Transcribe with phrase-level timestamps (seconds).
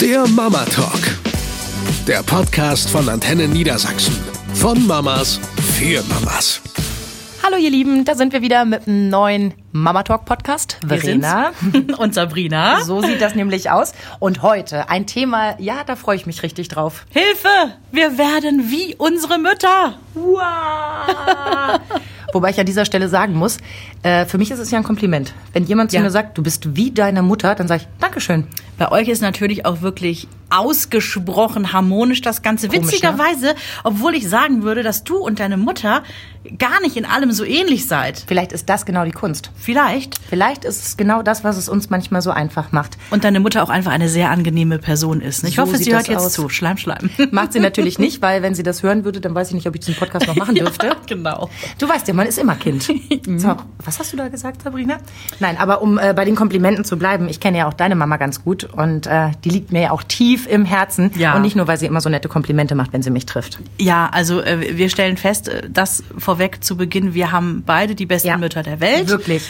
[0.00, 1.00] Der Mama Talk.
[2.06, 4.16] Der Podcast von Antenne Niedersachsen.
[4.54, 5.40] Von Mamas
[5.76, 6.60] für Mamas.
[7.42, 10.78] Hallo ihr Lieben, da sind wir wieder mit einem neuen Mama Talk Podcast.
[10.86, 11.52] Verena
[11.98, 12.82] und Sabrina.
[12.84, 13.92] So sieht das nämlich aus.
[14.20, 17.04] Und heute ein Thema, ja, da freue ich mich richtig drauf.
[17.10, 17.48] Hilfe!
[17.90, 19.98] Wir werden wie unsere Mütter.
[20.14, 21.80] Wow.
[22.32, 23.58] Wobei ich an dieser Stelle sagen muss,
[24.02, 25.32] äh, für mich ist es ja ein Kompliment.
[25.52, 26.02] Wenn jemand zu Ja.
[26.02, 28.44] mir sagt, du bist wie deine Mutter, dann sage ich, Dankeschön.
[28.76, 32.68] Bei euch ist natürlich auch wirklich ausgesprochen harmonisch das Ganze.
[32.68, 32.86] Komisch, ne?
[32.92, 36.02] Witzigerweise, obwohl ich sagen würde, dass du und deine Mutter
[36.58, 38.24] gar nicht in allem so ähnlich seid.
[38.26, 39.50] Vielleicht ist das genau die Kunst.
[39.56, 40.18] Vielleicht.
[40.28, 42.96] Vielleicht ist es genau das, was es uns manchmal so einfach macht.
[43.10, 45.44] Und deine Mutter auch einfach eine sehr angenehme Person ist.
[45.44, 46.32] Ich So hoffe, sie hört jetzt aus.
[46.32, 46.48] zu.
[46.48, 47.10] Schleim, Schleim.
[47.32, 49.74] Macht sie natürlich nicht, weil wenn sie das hören würde, dann weiß ich nicht, ob
[49.74, 50.96] ich diesen Podcast noch machen dürfte.
[51.06, 51.50] genau.
[51.78, 52.88] Du weißt ja, man ist immer Kind.
[53.38, 54.98] So, was hast du da gesagt, Sabrina?
[55.38, 58.16] Nein, aber um äh, bei den Komplimenten zu bleiben, ich kenne ja auch deine Mama
[58.16, 61.10] ganz gut und äh, die liegt mir ja auch tief im Herzen.
[61.16, 61.34] Ja.
[61.34, 63.58] Und nicht nur, weil sie immer so nette Komplimente macht, wenn sie mich trifft.
[63.78, 68.06] Ja, also äh, wir stellen fest, äh, das vorweg zu Beginn, wir haben beide die
[68.06, 68.36] besten Ja.
[68.38, 69.08] Mütter der Welt.
[69.08, 69.48] Wirklich.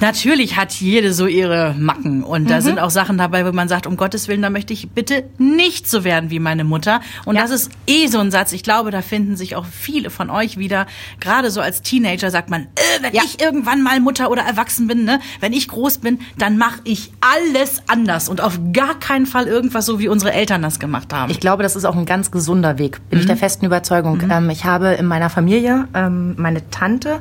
[0.00, 2.48] Natürlich hat jede so ihre Macken und Mhm.
[2.48, 5.24] da sind auch Sachen dabei, wo man sagt, um Gottes Willen, da möchte ich bitte
[5.38, 7.00] nicht so werden wie meine Mutter.
[7.26, 7.42] Und Ja.
[7.42, 8.52] das ist eh so ein Satz.
[8.52, 10.86] Ich glaube, da finden sich auch viele von euch wieder.
[11.20, 13.22] Gerade so als Teenager sagt man, äh, wenn Ja.
[13.24, 17.12] ich irgendwann mal Mutter oder erwachsen bin, ne, wenn ich groß bin, dann mache ich
[17.20, 21.30] alles anders und auf gar keinen Fall irgendwas so, wie unsere Eltern das gemacht haben.
[21.30, 22.98] Ich glaube, das ist auch ein ganz gesunder Weg.
[23.10, 23.28] Bin ich Mhm.
[23.28, 24.22] der festen Überzeugung.
[24.30, 27.20] Ähm, ich habe in meiner Familie, ähm, meine Tante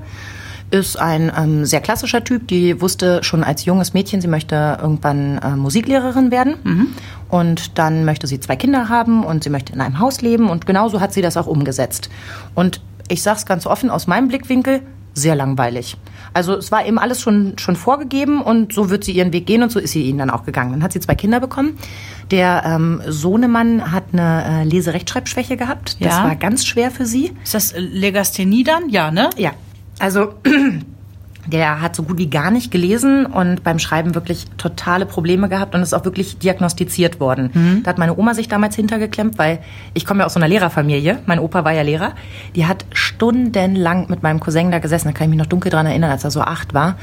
[0.71, 5.37] ist ein ähm, sehr klassischer Typ, die wusste schon als junges Mädchen, sie möchte irgendwann
[5.39, 6.55] äh, Musiklehrerin werden.
[6.63, 6.87] Mhm.
[7.29, 10.49] Und dann möchte sie zwei Kinder haben und sie möchte in einem Haus leben.
[10.49, 12.09] Und genauso hat sie das auch umgesetzt.
[12.55, 14.81] Und ich sage es ganz offen aus meinem Blickwinkel,
[15.15, 15.97] sehr langweilig.
[16.33, 19.63] Also es war eben alles schon, schon vorgegeben und so wird sie ihren Weg gehen
[19.63, 20.71] und so ist sie ihn dann auch gegangen.
[20.71, 21.77] Dann hat sie zwei Kinder bekommen.
[22.29, 25.97] Der ähm, Sohnemann hat eine äh, Leserechtschreibschwäche gehabt.
[25.99, 26.23] Das Ja.
[26.25, 27.31] war ganz schwer für sie.
[27.43, 28.89] ist das äh, Legasthenie dann?
[28.89, 29.31] Ja, ne?
[29.37, 29.51] Ja,
[29.99, 30.33] also
[31.47, 35.73] der hat so gut wie gar nicht gelesen und beim Schreiben wirklich totale Probleme gehabt
[35.73, 37.81] und ist auch wirklich diagnostiziert worden.
[37.83, 39.59] Da hat meine Oma sich damals hintergeklemmt, weil
[39.93, 41.19] ich komme ja aus so einer Lehrerfamilie.
[41.25, 42.13] Mein Opa war ja Lehrer.
[42.55, 45.85] Die hat stundenlang mit meinem Cousin da gesessen, da kann ich mich noch dunkel dran
[45.85, 46.97] erinnern, als er so acht war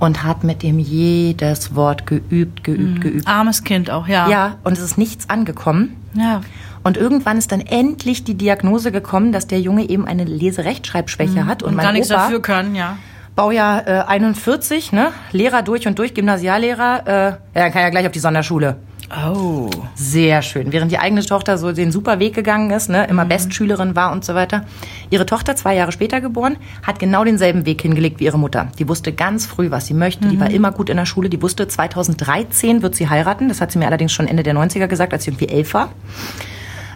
[0.00, 3.28] und hat mit ihm jedes Wort geübt, geübt, geübt.
[3.28, 4.28] Armes Kind auch, ja.
[4.28, 5.96] Ja, und es ist nichts angekommen.
[6.14, 6.40] Ja.
[6.82, 11.62] Und irgendwann ist dann endlich die Diagnose gekommen, dass der Junge eben eine Leserechtschreibschwäche hat.
[11.62, 12.96] Und, Und gar nichts Opa, dafür können, ja.
[13.36, 15.12] Baujahr äh, 41, ne?
[15.32, 17.02] Lehrer durch und durch, Gymnasiallehrer.
[17.06, 18.76] Äh, ja, dann kann ja gleich auf die Sonderschule.
[19.28, 19.68] Oh.
[19.96, 20.70] Sehr schön.
[20.72, 23.08] Während die eigene Tochter so den super Weg gegangen ist, ne, Mhm.
[23.10, 24.64] immer Bestschülerin war und so weiter.
[25.10, 28.68] Ihre Tochter, zwei Jahre später geboren, hat genau denselben Weg hingelegt wie ihre Mutter.
[28.78, 30.28] Die wusste ganz früh, was sie möchte.
[30.28, 30.40] Die Mhm.
[30.40, 31.28] war immer gut in der Schule.
[31.28, 33.48] Die wusste, 2013 wird sie heiraten.
[33.48, 35.90] Das hat sie mir allerdings schon Ende der 90er gesagt, als sie irgendwie elf war.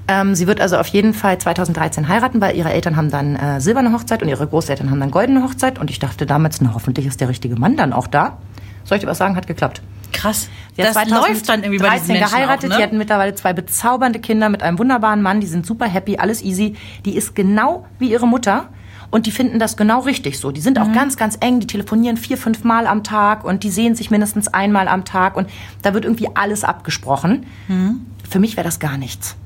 [0.07, 3.61] Ähm, sie wird also auf jeden Fall 2013 heiraten, weil ihre Eltern haben dann äh,
[3.61, 5.79] silberne Hochzeit und ihre Großeltern haben dann goldene Hochzeit.
[5.79, 8.37] Und ich dachte damals, na hoffentlich ist der richtige Mann dann auch da.
[8.85, 9.81] Soll ich dir was sagen, hat geklappt.
[10.13, 10.49] Krass.
[10.77, 12.71] Sie hat das läuft dann irgendwie bei diesen 2013 Menschen geheiratet.
[12.71, 12.87] auch, Die ne?
[12.87, 15.41] hatten mittlerweile zwei bezaubernde Kinder mit einem wunderbaren Mann.
[15.41, 16.77] Die sind super happy, alles easy.
[17.07, 18.69] Die ist genau wie ihre Mutter.
[19.11, 20.51] Und die finden das genau richtig so.
[20.51, 20.85] Die sind Mhm.
[20.85, 21.61] auch ganz, ganz eng.
[21.61, 25.37] Die telefonieren vier, fünf Mal am Tag und die sehen sich mindestens einmal am Tag.
[25.37, 25.49] Und
[25.83, 27.47] da wird irgendwie alles abgesprochen.
[27.69, 28.01] Mhm.
[28.29, 29.37] Für mich wäre das gar nichts.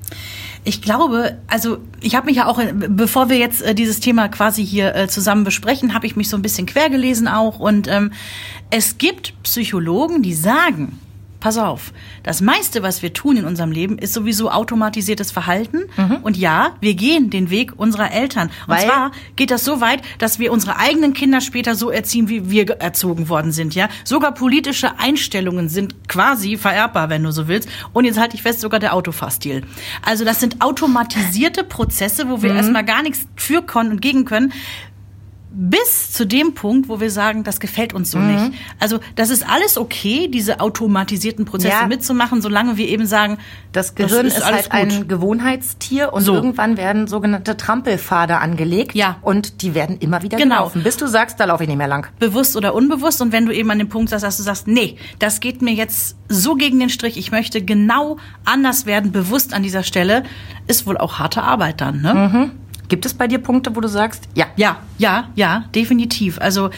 [0.64, 4.28] Ich glaube, also ich habe mich ja auch, äh, bevor wir jetzt äh, dieses Thema
[4.28, 7.58] quasi hier äh, zusammen besprechen, habe ich mich so ein bisschen quer gelesen auch.
[7.58, 8.12] Und ähm,
[8.70, 10.98] es gibt Psychologen, die sagen,
[11.40, 11.92] pass auf,
[12.24, 15.82] das meiste, was wir tun in unserem Leben, ist sowieso automatisiertes Verhalten.
[16.22, 18.48] Und ja, wir gehen den Weg unserer Eltern.
[18.66, 22.28] Und Weil- zwar geht das so weit, dass wir unsere eigenen Kinder später so erziehen,
[22.28, 23.74] wie wir ge- erzogen worden sind.
[23.74, 27.68] Ja, sogar politische Einstellungen sind quasi vererbbar, wenn du so willst.
[27.92, 29.62] Und jetzt halte ich fest, sogar der Autofahrstil.
[30.04, 34.52] Also das sind automatisierte Prozesse, wo wir erstmal gar nichts für können und gegen können.
[35.60, 38.52] Bis zu dem Punkt, wo wir sagen, das gefällt uns so nicht.
[38.78, 41.88] Also das ist alles okay, diese automatisierten Prozesse Ja.
[41.88, 43.38] mitzumachen, solange wir eben sagen,
[43.72, 46.34] Das Gehirn ist ist, alles halt ein Gewohnheitstier und So.
[46.34, 48.94] irgendwann werden sogenannte Trampelpfade angelegt.
[48.94, 49.16] Ja.
[49.20, 50.54] Und die werden immer wieder Genau.
[50.58, 52.06] gelaufen, bis du sagst, da laufe ich nicht mehr lang.
[52.20, 53.20] bewusst oder unbewusst.
[53.20, 55.72] Und wenn du eben an dem Punkt sagst, dass du sagst, nee, das geht mir
[55.74, 60.22] jetzt so gegen den Strich, ich möchte genau anders werden, bewusst an dieser Stelle,
[60.68, 62.50] ist wohl auch harte Arbeit dann, ne?
[62.88, 66.40] Gibt es bei dir Punkte, wo du sagst, ja, Ja, ja, ja, definitiv.
[66.40, 66.70] Also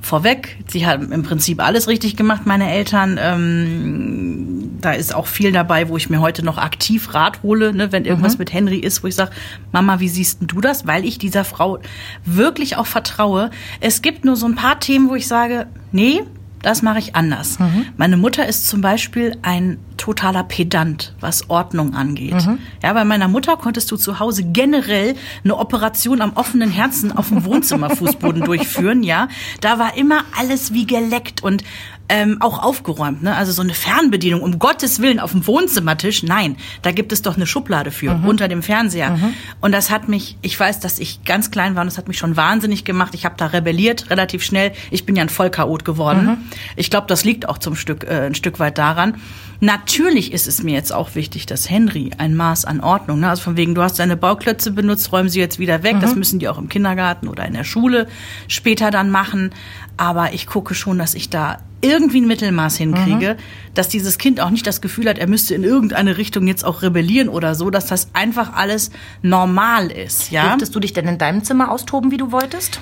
[0.00, 3.18] vorweg, sie haben im Prinzip alles richtig gemacht, meine Eltern.
[3.20, 7.92] Ähm, da ist auch viel dabei, wo ich mir heute noch aktiv Rat hole, ne,
[7.92, 9.32] wenn irgendwas mit Henry ist, wo ich sage,
[9.72, 10.86] Mama, wie siehst denn du das?
[10.86, 11.78] Weil ich dieser Frau
[12.24, 13.50] wirklich auch vertraue.
[13.80, 16.22] Es gibt nur so ein paar Themen, wo ich sage, nee,
[16.62, 17.58] Das mache ich anders.
[17.58, 17.86] Mhm.
[17.96, 22.46] Meine Mutter ist zum Beispiel ein totaler Pedant, was Ordnung angeht.
[22.46, 22.58] Mhm.
[22.82, 25.14] Ja, bei meiner Mutter konntest du zu Hause generell
[25.44, 29.02] eine Operation am offenen Herzen auf dem Wohnzimmerfußboden durchführen.
[29.02, 29.28] Ja,
[29.60, 31.64] da war immer alles wie geleckt und
[32.10, 33.22] ähm, auch aufgeräumt.
[33.22, 33.34] Ne?
[33.34, 36.22] Also so eine Fernbedienung, um Gottes Willen, auf dem Wohnzimmertisch.
[36.24, 38.26] Nein, da gibt es doch eine Schublade für, Mhm.
[38.26, 39.16] unter dem Fernseher.
[39.60, 42.18] Und das hat mich, ich weiß, dass ich ganz klein war und das hat mich
[42.18, 43.14] schon wahnsinnig gemacht.
[43.14, 44.72] Ich habe da rebelliert, relativ schnell.
[44.90, 46.26] Ich bin ja ein Vollchaot geworden.
[46.26, 46.36] Mhm.
[46.76, 49.14] Ich glaube, das liegt auch zum Stück, äh, ein Stück weit daran.
[49.62, 53.28] Natürlich ist es mir jetzt auch wichtig, dass Henry ein Maß an Ordnung, ne?
[53.28, 55.96] also von wegen, du hast deine Bauklötze benutzt, räum sie jetzt wieder weg.
[55.96, 56.00] Mhm.
[56.00, 58.08] Das müssen die auch im Kindergarten oder in der Schule
[58.48, 59.50] später dann machen.
[59.98, 63.72] Aber ich gucke schon, dass ich da irgendwie ein Mittelmaß hinkriege, Mhm.
[63.74, 66.82] dass dieses Kind auch nicht das Gefühl hat, er müsste in irgendeine Richtung jetzt auch
[66.82, 68.90] rebellieren oder so, dass das einfach alles
[69.22, 70.48] normal ist, ja?
[70.48, 72.80] Durftest du dich denn in deinem Zimmer austoben, wie du wolltest?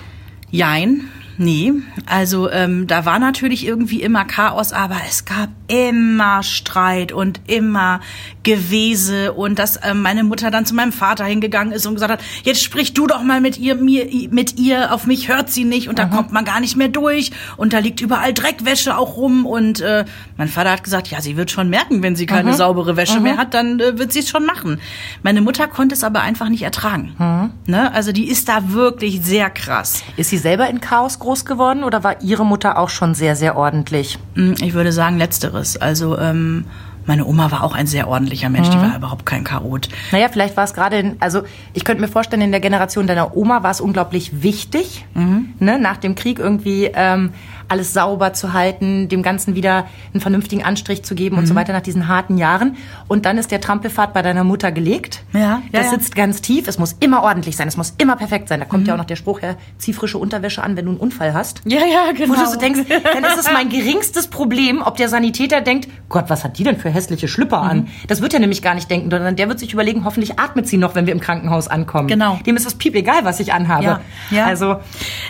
[0.51, 1.03] Jein,
[1.39, 1.73] nee.
[2.07, 8.01] Also ähm, da war natürlich irgendwie immer Chaos, aber es gab immer Streit und immer
[8.43, 12.21] Gewese und dass ähm, meine Mutter dann zu meinem Vater hingegangen ist und gesagt hat,
[12.43, 15.89] jetzt sprich du doch mal mit ihr, mir, mit ihr, auf mich hört sie nicht
[15.89, 19.45] und da kommt man gar nicht mehr durch und da liegt überall Dreckwäsche auch rum
[19.45, 20.07] und äh,
[20.37, 23.37] mein Vater hat gesagt, ja, sie wird schon merken, wenn sie keine saubere Wäsche mehr
[23.37, 24.81] hat, dann äh, wird sie es schon machen.
[25.23, 27.15] Meine Mutter konnte es aber einfach nicht ertragen.
[27.67, 27.93] Ne?
[27.93, 30.03] Also die ist da wirklich sehr krass.
[30.17, 33.57] Ist sie selber in Chaos groß geworden oder war ihre Mutter auch schon sehr, sehr
[33.57, 34.19] ordentlich?
[34.35, 35.77] Mm, Ich würde sagen letzteres.
[35.77, 36.65] Also ähm,
[37.07, 39.89] meine Oma war auch ein sehr ordentlicher Mensch, die war überhaupt kein Chaot.
[40.13, 41.43] Naja, vielleicht war es gerade, in, also
[41.73, 45.97] ich könnte mir vorstellen, in der Generation deiner Oma war es unglaublich wichtig, ne, nach
[45.97, 47.31] dem Krieg irgendwie ähm,
[47.69, 51.73] alles sauber zu halten, dem Ganzen wieder einen vernünftigen Anstrich zu geben und so weiter
[51.73, 52.77] nach diesen harten Jahren.
[53.09, 55.23] Und dann ist der Trampelpfad bei deiner Mutter gelegt.
[55.33, 55.91] Ja, ja, das ja.
[55.91, 56.69] sitzt ganz tief.
[56.69, 57.69] Es muss immer ordentlich sein.
[57.69, 58.61] Es muss immer perfekt sein.
[58.61, 61.01] Da kommt ja auch noch der Spruch her: Zieh frische Unterwäsche an, wenn du einen
[61.01, 61.63] Unfall hast.
[61.65, 62.35] Ja, ja, genau.
[62.35, 62.81] Wo du so denkst,
[63.13, 66.77] dann ist es mein geringstes Problem, ob der Sanitäter denkt, Gott, was hat die denn
[66.79, 67.69] für hässliche Schlüpper Mhm.
[67.71, 67.89] an?
[68.07, 70.77] Das wird er nämlich gar nicht denken, sondern der wird sich überlegen, hoffentlich atmet sie
[70.79, 72.09] noch, wenn wir im Krankenhaus ankommen.
[72.09, 72.39] Genau.
[72.47, 73.85] Dem ist es piep egal, was ich anhabe.
[73.85, 74.01] Ja,
[74.31, 74.47] ja.
[74.47, 74.77] Also,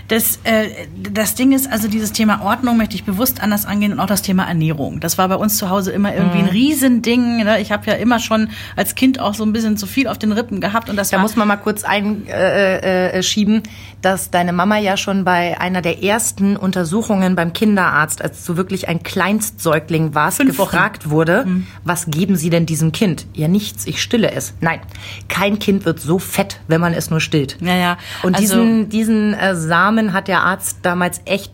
[0.09, 0.69] Das, äh,
[1.11, 4.23] das Ding ist, also dieses Thema Ordnung möchte ich bewusst anders angehen und auch das
[4.23, 5.01] Thema Ernährung.
[5.01, 6.45] Das war bei uns zu Hause immer irgendwie Mhm.
[6.45, 7.37] ein Riesending.
[7.45, 7.61] Ne?
[7.61, 10.33] Ich habe ja immer schon als Kind auch so ein bisschen zu viel auf den
[10.33, 13.63] Rippen gehabt und das da muss man mal kurz einschieben, äh, äh, schieben,
[14.03, 18.89] dass deine Mama ja schon bei einer der ersten Untersuchungen beim Kinderarzt, als du wirklich
[18.89, 20.71] ein Kleinstsäugling warst, Fünf Wochen.
[20.71, 21.47] gefragt wurde,
[21.85, 23.27] was geben Sie denn diesem Kind?
[23.35, 24.55] Ja, nichts, ich stille es.
[24.61, 24.81] Nein,
[25.29, 27.57] kein Kind wird so fett, wenn man es nur stillt.
[27.61, 27.99] Ja, ja.
[28.23, 31.53] Und Also- diesen, diesen äh, Samen hat der Arzt damals echt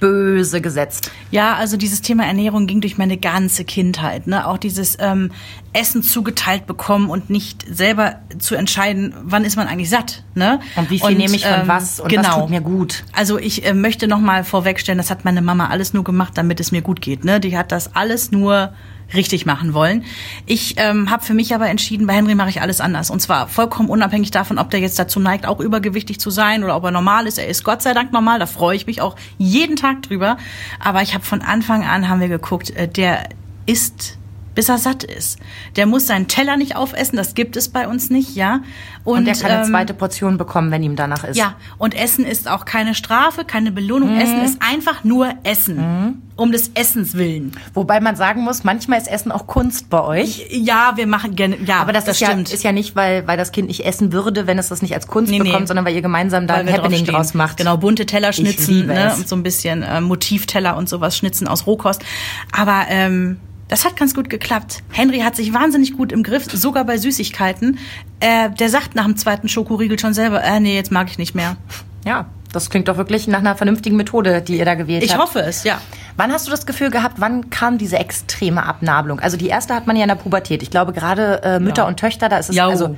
[0.00, 1.10] böse gesetzt.
[1.30, 4.26] Ja, also dieses Thema Ernährung ging durch meine ganze Kindheit.
[4.26, 4.46] Ne?
[4.46, 5.30] Auch dieses ähm,
[5.72, 10.24] Essen zugeteilt bekommen und nicht selber zu entscheiden, wann ist man eigentlich satt.
[10.34, 10.60] Ne?
[10.76, 13.04] Und wie viel nehme ich von was und was tut mir gut.
[13.12, 16.60] Also ich äh, möchte noch mal vorwegstellen, das hat meine Mama alles nur gemacht, damit
[16.60, 17.24] es mir gut geht.
[17.24, 17.40] Ne?
[17.40, 18.72] Die hat das alles nur
[19.14, 20.04] richtig machen wollen.
[20.46, 23.10] Ich ähm, habe für mich aber entschieden, bei Henry mache ich alles anders.
[23.10, 26.76] Und zwar vollkommen unabhängig davon, ob der jetzt dazu neigt, auch übergewichtig zu sein oder
[26.76, 27.38] ob er normal ist.
[27.38, 30.36] Er ist Gott sei Dank normal, da freue ich mich auch jeden Tag drüber.
[30.80, 33.28] Aber ich habe von Anfang an, haben wir geguckt, äh, der
[33.66, 34.18] ist
[34.54, 35.38] bis er satt ist.
[35.76, 38.60] Der muss seinen Teller nicht aufessen, das gibt es bei uns nicht, ja.
[39.04, 41.36] Und, er kann eine ähm, zweite Portion bekommen, wenn ihm danach ist.
[41.36, 44.18] ja, und Essen ist auch keine Strafe, keine Belohnung.
[44.18, 46.22] Essen ist einfach nur Essen.
[46.36, 47.52] Um des Essens willen.
[47.74, 50.48] Wobei man sagen muss, manchmal ist Essen auch Kunst bei euch.
[50.50, 52.52] Ja, wir machen gerne, ja, Aber das, ist, ja, stimmt.
[52.52, 55.06] ist ja nicht, weil, weil das Kind nicht essen würde, wenn es das nicht als
[55.06, 55.44] Kunst Nee, nee.
[55.44, 57.58] bekommt, sondern weil ihr gemeinsam da weil ein Happening draus macht.
[57.58, 59.18] Genau, bunte Teller schnitzen ne, es.
[59.18, 62.02] und so ein bisschen äh, Motivteller und sowas schnitzen aus Rohkost.
[62.50, 63.38] Aber ähm,
[63.74, 64.82] das hat ganz gut geklappt.
[64.92, 67.78] Henry hat sich wahnsinnig gut im Griff, sogar bei Süßigkeiten.
[68.20, 71.34] Äh, der sagt nach dem zweiten Schokoriegel schon selber, äh, nee, jetzt mag ich nicht
[71.34, 71.56] mehr.
[72.04, 75.22] Ja, das klingt doch wirklich nach einer vernünftigen Methode, die ihr da gewählt Ich habt.
[75.22, 75.80] hoffe es, ja.
[76.16, 79.18] Wann hast du das Gefühl gehabt, wann kam diese extreme Abnabelung?
[79.18, 80.62] Also die erste hat man ja in der Pubertät.
[80.62, 81.88] Ich glaube gerade äh, Mütter Ja.
[81.88, 82.68] und Töchter, da ist es Jau.
[82.70, 82.96] also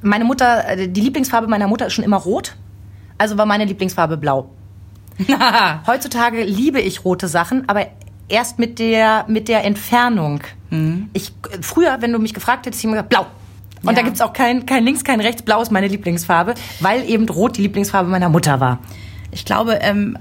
[0.00, 2.56] meine Mutter, äh, die Lieblingsfarbe meiner Mutter ist schon immer rot.
[3.18, 4.48] Also war meine Lieblingsfarbe blau.
[5.86, 7.86] Heutzutage liebe ich rote Sachen, aber
[8.28, 10.40] erst mit der mit der Entfernung.
[11.12, 13.26] Ich früher, wenn du mich gefragt hättest, ich immer gesagt, blau.
[13.82, 13.92] Und Ja.
[13.92, 15.42] da gibt's auch kein, kein links, kein rechts.
[15.42, 18.80] Blau ist meine Lieblingsfarbe, weil eben rot die Lieblingsfarbe meiner Mutter war.
[19.30, 20.18] Ich glaube, ähm,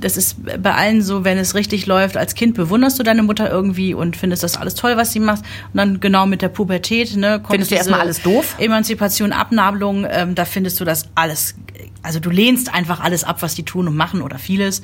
[0.00, 2.16] das ist bei allen so, wenn es richtig läuft.
[2.16, 5.40] Als Kind bewunderst du deine Mutter irgendwie und findest das alles toll, was sie macht.
[5.72, 8.56] Und dann genau mit der Pubertät, ne, kommt Findest du erstmal alles doof?
[8.58, 11.54] Emanzipation, Abnabelung, ähm, da findest du das alles.
[12.02, 14.82] Also du lehnst einfach alles ab, was die tun und machen oder vieles.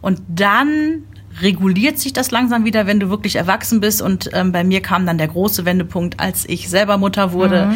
[0.00, 1.04] Und dann
[1.40, 4.02] reguliert sich das langsam wieder, wenn du wirklich erwachsen bist.
[4.02, 7.74] Und ähm, bei mir kam dann der große Wendepunkt, als ich selber Mutter wurde.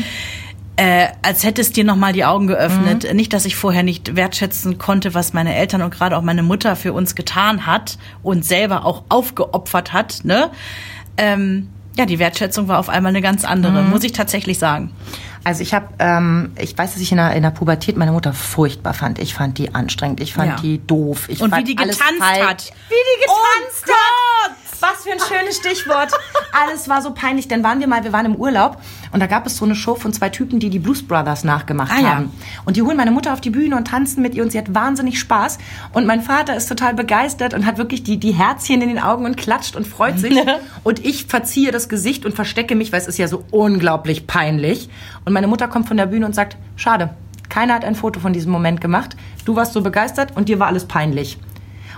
[0.77, 3.05] äh, als hätte es dir nochmal die Augen geöffnet.
[3.15, 6.77] Nicht, dass ich vorher nicht wertschätzen konnte, was meine Eltern und gerade auch meine Mutter
[6.77, 10.21] für uns getan hat und selber auch aufgeopfert hat.
[10.25, 10.51] Ne?
[11.17, 14.91] Ähm, ja, die Wertschätzung war auf einmal eine ganz andere, muss ich tatsächlich sagen.
[15.47, 18.33] Also ich habe, ähm, ich weiß, dass ich in der, in der Pubertät meine Mutter
[18.33, 19.21] furchtbar fand.
[19.21, 20.57] Ich fand die anstrengend, ich fand Ja.
[20.57, 21.29] die doof.
[21.29, 22.73] Ich Und fand wie die getanzt hat.
[22.89, 24.26] Wie die getanzt Oh hat.
[24.81, 26.13] Was für ein schönes Stichwort.
[26.53, 27.49] Alles war so peinlich.
[27.49, 28.79] Dann waren wir mal, wir waren im Urlaub
[29.13, 31.93] und da gab es so eine Show von zwei Typen, die die Blues Brothers nachgemacht
[31.97, 32.15] Ah, ja.
[32.17, 32.31] haben.
[32.65, 34.75] Und die holen meine Mutter auf die Bühne und tanzen mit ihr und sie hat
[34.75, 35.59] wahnsinnig Spaß.
[35.93, 39.25] Und mein Vater ist total begeistert und hat wirklich die, die Herzchen in den Augen
[39.25, 40.35] und klatscht und freut sich.
[40.85, 44.89] und ich verziehe das Gesicht und verstecke mich, weil es ist ja so unglaublich peinlich.
[45.25, 47.11] Und meine Mutter kommt von der Bühne und sagt, schade,
[47.49, 49.17] keiner hat ein Foto von diesem Moment gemacht.
[49.45, 51.39] Du warst so begeistert und dir war alles peinlich.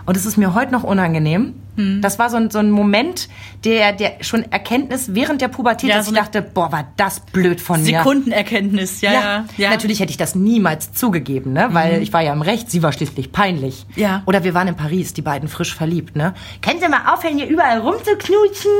[0.07, 1.55] Und es ist mir heute noch unangenehm.
[1.79, 2.03] Hm.
[2.03, 3.29] Das war so ein, so ein Moment,
[3.65, 7.21] der, der schon Erkenntnis während der Pubertät, Ja, dass so ich dachte, boah, war das
[7.21, 7.99] blöd von mir.
[7.99, 9.45] Sekundenerkenntnis, ja, ja.
[9.57, 9.71] ja.
[9.71, 11.69] Natürlich hätte ich das niemals zugegeben, ne?
[11.71, 13.87] weil ich war ja im Recht, sie war schließlich peinlich.
[13.95, 14.25] Ja.
[14.27, 16.17] Oder wir waren in Paris, die beiden frisch verliebt.
[16.17, 16.35] Ne?
[16.63, 18.73] Können Sie mal aufhören, hier überall rumzuknutschen?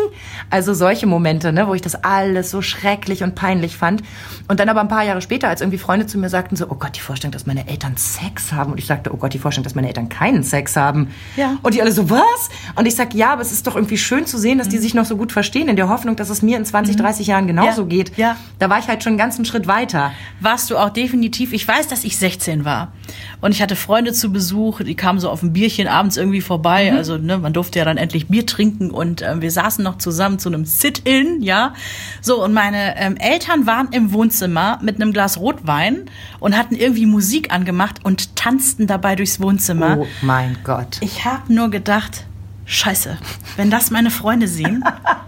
[0.51, 1.69] Also solche Momente, ne?
[1.69, 4.03] wo ich das alles so schrecklich und peinlich fand.
[4.49, 6.75] Und dann aber ein paar Jahre später, als irgendwie Freunde zu mir sagten so, oh
[6.75, 8.73] Gott, die Vorstellung, dass meine Eltern Sex haben.
[8.73, 11.11] Und ich sagte, oh Gott, die Vorstellung, dass meine Eltern keinen Sex haben.
[11.37, 11.59] Ja.
[11.63, 12.49] Und die alle so, was?
[12.75, 14.95] Und ich sag, ja, aber es ist doch irgendwie schön zu sehen, dass die sich
[14.95, 17.83] noch so gut verstehen, in der Hoffnung, dass es mir in 20, 30 Jahren genauso
[17.83, 17.89] Ja.
[17.89, 18.17] geht.
[18.19, 18.37] Ja.
[18.59, 20.13] Da war ich halt schon einen ganzen Schritt weiter.
[20.41, 21.53] warst du auch definitiv.
[21.53, 22.93] Ich weiß, dass ich 16 war
[23.41, 26.93] und ich hatte Freunde zu Besuch, die kamen so auf ein Bierchen abends irgendwie vorbei.
[26.93, 30.39] Also ne, man durfte ja dann endlich Bier trinken und ähm, wir saßen noch zusammen
[30.39, 31.75] zu einem Sit-in, ja.
[32.21, 37.07] So und meine ähm, Eltern waren im Wohnzimmer mit einem Glas Rotwein und hatten irgendwie
[37.07, 39.99] Musik angemacht und tanzten dabei durchs Wohnzimmer.
[40.01, 40.99] Oh mein Gott.
[41.01, 42.25] Ich habe nur gedacht,
[42.69, 43.17] Scheiße,
[43.57, 44.85] wenn das meine Freunde sehen,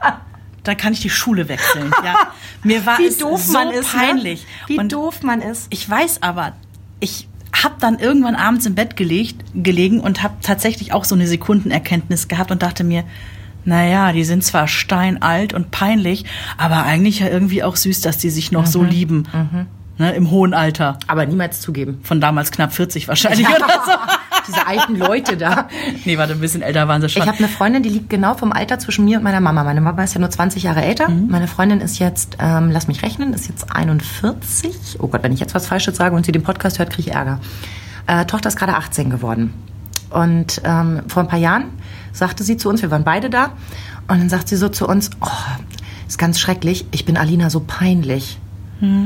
[0.63, 1.91] dann kann ich die Schule wechseln.
[2.05, 2.15] Ja.
[2.63, 4.01] Mir war Wie es doof so man ist, ne?
[4.01, 4.47] peinlich.
[4.67, 5.67] Wie Und doof man ist.
[5.71, 6.53] ich weiß aber,
[7.01, 11.27] ich habe dann irgendwann abends im Bett gelegt, gelegen und habe tatsächlich auch so eine
[11.27, 13.05] Sekundenerkenntnis gehabt und dachte mir,
[13.65, 16.25] naja, die sind zwar steinalt und peinlich,
[16.59, 19.27] aber eigentlich ja irgendwie auch süß, dass die sich noch so lieben.
[19.99, 20.99] Ne, Im hohen Alter.
[21.09, 22.01] Aber niemals zugeben.
[22.03, 23.93] Von damals knapp 40 wahrscheinlich oder so.
[24.47, 25.69] Diese alten Leute da.
[26.05, 27.23] Nee, warte, ein bisschen älter waren sie schon.
[27.23, 29.65] Ich habe eine Freundin, die liegt genau vom Alter zwischen mir und meiner Mama.
[29.65, 31.09] Meine Mama ist ja nur 20 Jahre älter.
[31.09, 34.99] Meine Freundin ist jetzt, ähm, lass mich rechnen, ist jetzt 41.
[35.01, 37.15] Oh Gott, wenn ich jetzt was Falsches sage und sie den Podcast hört, kriege ich
[37.15, 37.41] Ärger.
[38.07, 39.53] Äh, Tochter ist gerade 18 geworden.
[40.11, 41.65] Und ähm, vor ein paar Jahren
[42.13, 43.53] sagte sie zu uns, wir waren beide da,
[44.09, 45.29] und dann sagt sie so zu uns, oh,
[46.09, 48.39] ist ganz schrecklich, ich bin Alina so peinlich.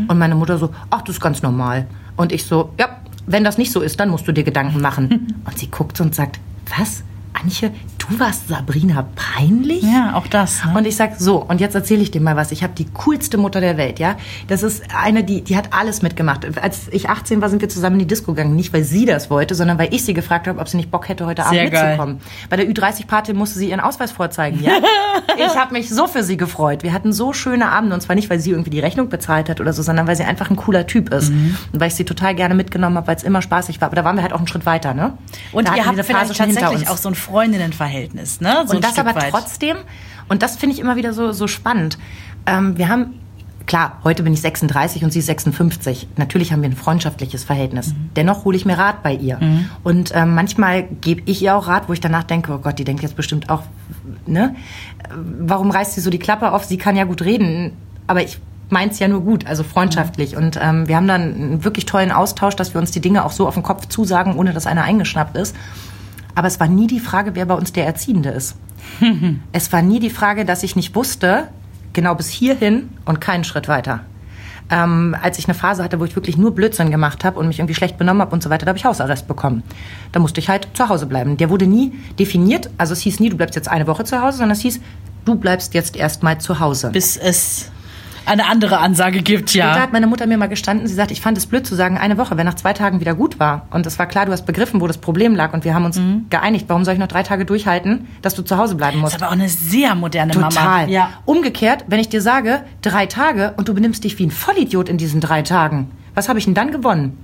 [0.09, 1.87] Und meine Mutter so, ach, das ist ganz normal.
[2.17, 2.89] Und ich so, ja,
[3.27, 5.35] wenn das nicht so ist, dann musst du dir Gedanken machen.
[5.45, 6.41] Und sie guckt und sagt,
[6.77, 7.03] was?
[7.33, 7.73] Antje,
[8.11, 9.83] du warst Sabrina peinlich?
[9.83, 10.65] Ja, auch das.
[10.65, 10.75] Ne?
[10.77, 12.53] Und ich sag so, und jetzt erzähle ich dir mal was.
[12.53, 14.17] Ich habe die coolste Mutter der Welt, ja.
[14.49, 16.47] Das ist eine, die, die hat alles mitgemacht.
[16.61, 18.57] Als ich 18 war, sind wir zusammen in die Disco gegangen.
[18.57, 21.09] Nicht, weil sie das wollte, sondern weil ich sie gefragt habe, ob sie nicht Bock
[21.09, 21.91] hätte, heute Abend Sehr geil.
[21.91, 22.21] mitzukommen.
[22.51, 24.73] Bei der Ü30-Party musste sie ihren Ausweis vorzeigen, ja.
[25.37, 26.83] ich habe mich so für sie gefreut.
[26.83, 27.95] Wir hatten so schöne Abende.
[27.95, 30.25] Und zwar nicht, weil sie irgendwie die Rechnung bezahlt hat oder so, sondern weil sie
[30.25, 31.31] einfach ein cooler Typ ist.
[31.31, 31.57] Mhm.
[31.73, 33.87] Und weil ich sie total gerne mitgenommen habe, weil es immer spaßig war.
[33.87, 35.17] Aber da waren wir halt auch einen Schritt weiter, ne?
[35.53, 37.94] Und da ihr wir habt vielleicht tatsächlich auch so ein Freundinnenverhältnis,
[38.41, 38.65] ne?
[38.67, 39.31] So und das aber weit.
[39.31, 39.77] trotzdem,
[40.29, 41.99] und das finde ich immer wieder so, so spannend.
[42.47, 43.21] Ähm, wir haben,
[43.67, 46.09] klar, heute bin ich 36 und sie ist 56.
[46.17, 47.89] Natürlich haben wir ein freundschaftliches Verhältnis.
[47.89, 48.11] Mhm.
[48.17, 49.39] Dennoch hole ich mir Rat bei ihr.
[49.83, 52.85] Und ähm, manchmal gebe ich ihr auch Rat, wo ich danach denke, oh Gott, die
[52.85, 53.63] denkt jetzt bestimmt auch,
[54.27, 54.55] ne?
[55.41, 56.65] Warum reißt sie so die Klappe auf?
[56.65, 57.73] Sie kann ja gut reden,
[58.07, 58.39] aber ich
[58.71, 60.37] meint's ja nur gut, also freundschaftlich.
[60.37, 63.33] Und ähm, wir haben dann einen wirklich tollen Austausch, dass wir uns die Dinge auch
[63.33, 65.55] so auf den Kopf zusagen, ohne dass einer eingeschnappt ist.
[66.35, 68.57] Aber es war nie die Frage, wer bei uns der Erziehende ist.
[69.53, 71.49] es war nie die Frage, dass ich nicht wusste,
[71.93, 74.01] genau bis hierhin und keinen Schritt weiter.
[74.71, 77.59] Ähm, als ich eine Phase hatte, wo ich wirklich nur Blödsinn gemacht habe und mich
[77.59, 79.63] irgendwie schlecht benommen habe und so weiter, da habe ich Hausarrest bekommen.
[80.13, 81.37] Da musste ich halt zu Hause bleiben.
[81.37, 84.39] Der wurde nie definiert, also es hieß nie, du bleibst jetzt eine Woche zu Hause,
[84.39, 84.81] sondern es hieß,
[85.27, 86.91] du bleibst jetzt erstmal zu Hause.
[86.91, 87.71] Bis es
[88.27, 89.83] eine andere Ansage gibt, Und da ja.
[89.83, 92.19] hat meine Mutter mir mal gestanden, sie sagt, ich fand es blöd zu sagen, eine
[92.19, 93.67] Woche, wenn nach zwei Tagen wieder gut war.
[93.71, 96.01] Und es war klar, du hast begriffen, wo das Problem lag und wir haben uns
[96.31, 96.67] geeinigt.
[96.69, 99.15] Warum soll ich noch drei Tage durchhalten, dass du zu Hause bleiben musst?
[99.15, 100.49] Das ist aber auch eine sehr moderne Mama.
[100.49, 100.91] Total.
[100.91, 101.11] Ja.
[101.25, 104.99] Umgekehrt, wenn ich dir sage, drei Tage und du benimmst dich wie ein Vollidiot in
[104.99, 107.19] diesen drei Tagen, was habe ich denn dann gewonnen?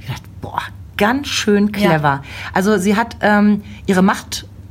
[0.00, 0.62] Ich dachte, boah,
[0.96, 2.22] ganz schön clever.
[2.52, 4.02] Also sie hat ähm, ihre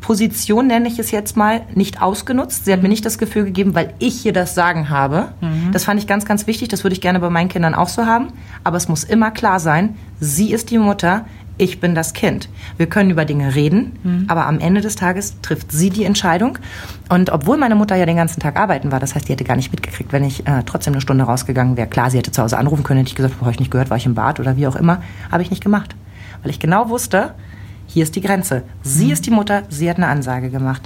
[0.03, 2.65] Machtposition, nenne ich es jetzt mal, nicht ausgenutzt.
[2.65, 5.29] Sie hat mir nicht das Gefühl gegeben, weil ich hier das Sagen habe.
[5.71, 6.67] Das fand ich ganz, ganz wichtig.
[6.67, 8.27] Das würde ich gerne bei meinen Kindern auch so haben.
[8.65, 11.25] Aber es muss immer klar sein, sie ist die Mutter,
[11.57, 12.49] ich bin das Kind.
[12.75, 14.25] Wir können über Dinge reden, mhm.
[14.27, 16.57] aber am Ende des Tages trifft sie die Entscheidung.
[17.07, 19.55] Und obwohl meine Mutter ja den ganzen Tag arbeiten war, das heißt, die hätte gar
[19.55, 21.87] nicht mitgekriegt, wenn ich äh, trotzdem eine Stunde rausgegangen wäre.
[21.87, 23.97] Klar, sie hätte zu Hause anrufen können, hätte ich gesagt, habe ich nicht gehört, war
[23.97, 25.01] ich im Bad oder wie auch immer.
[25.31, 25.95] Habe ich nicht gemacht.
[26.41, 27.35] Weil ich genau wusste,
[27.87, 28.63] hier ist die Grenze.
[28.81, 29.11] Sie mhm.
[29.11, 30.81] ist die Mutter, sie hat eine Ansage gemacht.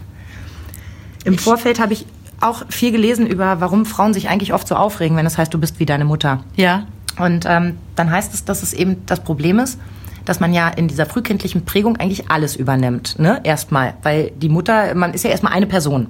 [1.24, 2.06] Im ich Vorfeld habe ich
[2.40, 5.54] auch viel gelesen über, warum Frauen sich eigentlich oft so aufregen, wenn es das heißt,
[5.54, 6.44] du bist wie deine Mutter.
[6.56, 6.86] Ja.
[7.18, 9.80] Und ähm, dann heißt es, dass es eben das Problem ist,
[10.26, 13.40] dass man ja in dieser frühkindlichen Prägung eigentlich alles übernimmt, ne?
[13.44, 16.08] Erstmal, weil die Mutter, man ist ja erstmal eine Person.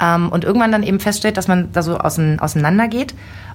[0.00, 3.14] Ähm, und irgendwann dann eben feststellt, dass man da so auseinandergeht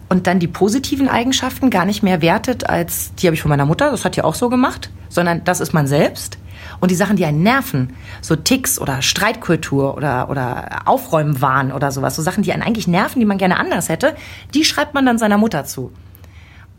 [0.09, 3.65] und dann die positiven Eigenschaften gar nicht mehr wertet als, die habe ich von meiner
[3.65, 6.37] Mutter, das hat die auch so gemacht, sondern das ist man selbst.
[6.79, 12.15] Und die Sachen, die einen nerven, so Ticks oder Streitkultur oder, oder Aufräumwahn oder sowas,
[12.15, 14.15] so Sachen, die einen eigentlich nerven, die man gerne anders hätte,
[14.53, 15.91] die schreibt man dann seiner Mutter zu.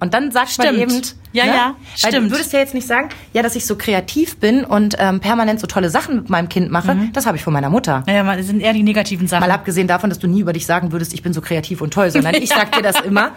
[0.00, 0.72] Und dann sagt stimmt.
[0.72, 1.02] man eben,
[1.32, 1.50] ja, ne?
[1.52, 2.26] ja, Weil stimmt.
[2.26, 5.60] Du würdest ja jetzt nicht sagen, ja, dass ich so kreativ bin und ähm, permanent
[5.60, 6.94] so tolle Sachen mit meinem Kind mache.
[6.94, 7.12] Mhm.
[7.12, 8.02] Das habe ich von meiner Mutter.
[8.06, 9.46] Ja, ja, das sind eher die negativen Sachen.
[9.46, 11.92] Mal abgesehen davon, dass du nie über dich sagen würdest, ich bin so kreativ und
[11.92, 13.32] toll, sondern ich sag dir das immer.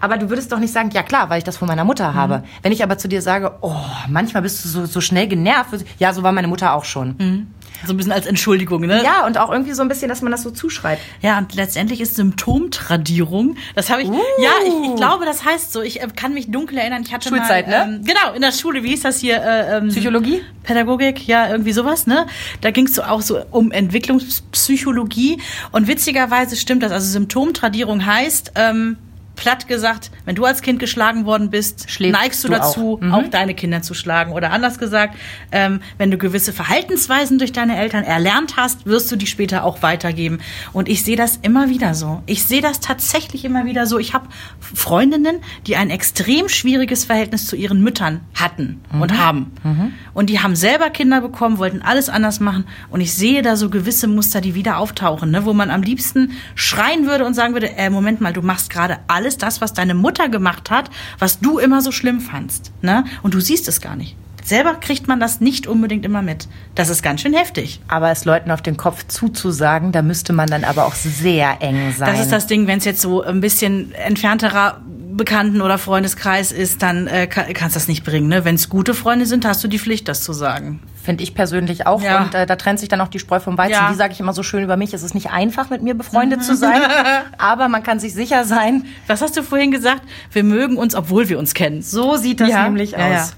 [0.00, 2.38] Aber du würdest doch nicht sagen, ja klar, weil ich das von meiner Mutter habe.
[2.38, 2.42] Mhm.
[2.62, 3.74] Wenn ich aber zu dir sage, oh,
[4.08, 7.14] manchmal bist du so, so schnell genervt, ja, so war meine Mutter auch schon.
[7.18, 7.46] Mhm.
[7.84, 9.02] So ein bisschen als Entschuldigung, ne?
[9.02, 11.02] Ja, und auch irgendwie so ein bisschen, dass man das so zuschreibt.
[11.20, 13.56] Ja, und letztendlich ist Symptomtradierung.
[13.74, 14.08] Das habe ich.
[14.08, 14.20] Uh.
[14.40, 15.82] Ja, ich, ich, glaube, das heißt so.
[15.82, 17.02] Ich äh, kann mich dunkel erinnern.
[17.02, 17.96] Ich hatte Schulzeit, mal, ne?
[17.96, 18.82] Ähm, genau, in der Schule.
[18.82, 19.42] Wie hieß das hier?
[19.42, 20.42] Äh, ähm, Psychologie?
[20.62, 22.26] Pädagogik, ja, irgendwie sowas, ne?
[22.60, 25.40] Da ging es so auch so um Entwicklungspsychologie.
[25.72, 26.92] Und witzigerweise stimmt das.
[26.92, 28.98] Also Symptomtradierung heißt, ähm,
[29.36, 33.00] platt gesagt, wenn du als Kind geschlagen worden bist, Schläfst neigst du, du dazu, auch.
[33.00, 33.14] Mhm.
[33.14, 33.28] auch.
[33.28, 34.32] deine Kinder zu schlagen.
[34.32, 35.16] Oder anders gesagt,
[35.52, 39.82] ähm, wenn du gewisse Verhaltensweisen durch deine Eltern erlernt hast, wirst du die später auch
[39.82, 40.38] weitergeben.
[40.72, 42.22] Und ich sehe das immer wieder so.
[42.26, 43.98] Ich sehe das tatsächlich immer wieder so.
[43.98, 44.26] Ich habe
[44.58, 49.02] Freundinnen, die ein extrem schwieriges Verhältnis zu ihren Müttern hatten mhm.
[49.02, 49.52] und haben.
[49.62, 49.92] Mhm.
[50.14, 52.64] Und die haben selber Kinder bekommen, wollten alles anders machen.
[52.90, 55.44] Und ich sehe da so gewisse Muster, die wieder auftauchen, ne?
[55.44, 58.98] wo man am liebsten schreien würde und sagen würde, äh, Moment mal, du machst gerade
[59.08, 62.70] alles alles das, was deine Mutter gemacht hat, was du immer so schlimm fandst.
[62.80, 63.04] Ne?
[63.24, 64.16] Und du siehst es gar nicht.
[64.46, 66.46] Selber kriegt man das nicht unbedingt immer mit.
[66.76, 67.80] Das ist ganz schön heftig.
[67.88, 71.92] Aber es Leuten auf den Kopf zuzusagen, da müsste man dann aber auch sehr eng
[71.92, 72.12] sein.
[72.12, 74.80] Das ist das Ding, wenn es jetzt so ein bisschen entfernterer
[75.16, 78.28] Bekannten- oder Freundeskreis ist, dann äh, kann, kannst das nicht bringen.
[78.28, 78.44] Ne?
[78.44, 80.80] Wenn es gute Freunde sind, hast du die Pflicht, das zu sagen.
[81.02, 82.00] Finde ich persönlich auch.
[82.00, 82.22] Ja.
[82.22, 83.72] Und äh, da trennt sich dann auch die Spreu vom Weizen.
[83.72, 83.88] Ja.
[83.90, 84.94] Die sage ich immer so schön über mich.
[84.94, 86.82] Es ist nicht einfach, mit mir befreundet zu sein.
[87.38, 88.84] aber man kann sich sicher sein.
[89.08, 90.02] Was hast du vorhin gesagt?
[90.30, 91.82] Wir mögen uns, obwohl wir uns kennen.
[91.82, 92.62] So sieht das ja.
[92.62, 93.34] nämlich aus.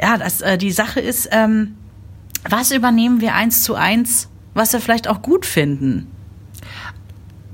[0.00, 1.76] Ja, das, äh, die Sache ist, ähm,
[2.48, 6.10] was übernehmen wir eins zu eins, was wir vielleicht auch gut finden?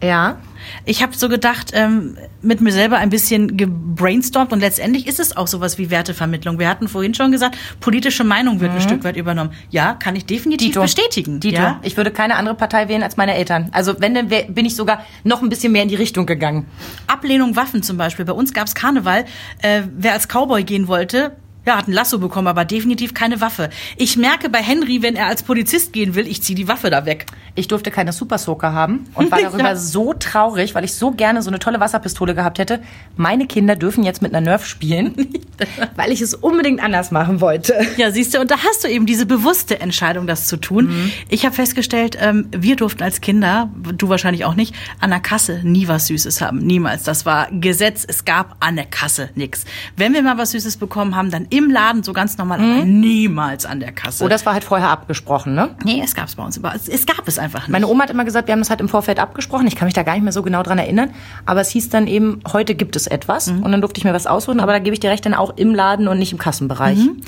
[0.02, 0.38] Ja.
[0.84, 5.36] Ich habe so gedacht, ähm, mit mir selber ein bisschen gebrainstormt und letztendlich ist es
[5.36, 6.58] auch sowas wie Wertevermittlung.
[6.58, 8.78] Wir hatten vorhin schon gesagt, politische Meinung wird mhm.
[8.78, 9.52] ein Stück weit übernommen.
[9.70, 10.82] Ja, kann ich definitiv Dito.
[10.82, 11.40] bestätigen.
[11.40, 11.56] Dito.
[11.56, 11.80] Ja?
[11.82, 13.68] Ich würde keine andere Partei wählen als meine Eltern.
[13.72, 16.66] Also wenn, dann bin ich sogar noch ein bisschen mehr in die Richtung gegangen.
[17.06, 18.24] Ablehnung Waffen zum Beispiel.
[18.24, 19.24] Bei uns gab es Karneval.
[19.62, 21.36] Äh, wer als Cowboy gehen wollte,
[21.70, 23.70] ja, hat ein Lasso bekommen, aber definitiv keine Waffe.
[23.96, 27.06] Ich merke bei Henry, wenn er als Polizist gehen will, ich ziehe die Waffe da
[27.06, 27.26] weg.
[27.54, 29.76] Ich durfte keine Super Soaker haben und war darüber ja.
[29.76, 32.80] so traurig, weil ich so gerne so eine tolle Wasserpistole gehabt hätte.
[33.16, 35.14] Meine Kinder dürfen jetzt mit einer Nerf spielen,
[35.96, 37.74] weil ich es unbedingt anders machen wollte.
[37.96, 40.88] Ja, siehst du, und da hast du eben diese bewusste Entscheidung, das zu tun.
[40.88, 41.12] Mhm.
[41.28, 45.60] Ich habe festgestellt, ähm, wir durften als Kinder, du wahrscheinlich auch nicht, an der Kasse
[45.62, 46.58] nie was Süßes haben.
[46.58, 47.04] Niemals.
[47.04, 48.04] Das war Gesetz.
[48.06, 49.64] Es gab an der Kasse nichts.
[49.96, 52.72] Wenn wir mal was Süßes bekommen haben, dann im Laden so ganz normal, mhm.
[52.72, 54.24] aber niemals an der Kasse.
[54.24, 55.70] Oh, das war halt vorher abgesprochen, ne?
[55.84, 56.74] Nee, es gab es bei uns über.
[56.74, 57.70] Es gab es einfach nicht.
[57.70, 59.66] Meine Oma hat immer gesagt, wir haben das halt im Vorfeld abgesprochen.
[59.66, 61.10] Ich kann mich da gar nicht mehr so genau dran erinnern.
[61.46, 63.48] Aber es hieß dann eben, heute gibt es etwas.
[63.48, 63.62] Mhm.
[63.62, 64.60] Und dann durfte ich mir was aussuchen.
[64.60, 66.98] Aber da gebe ich dir recht, dann auch im Laden und nicht im Kassenbereich.
[66.98, 67.20] Mhm.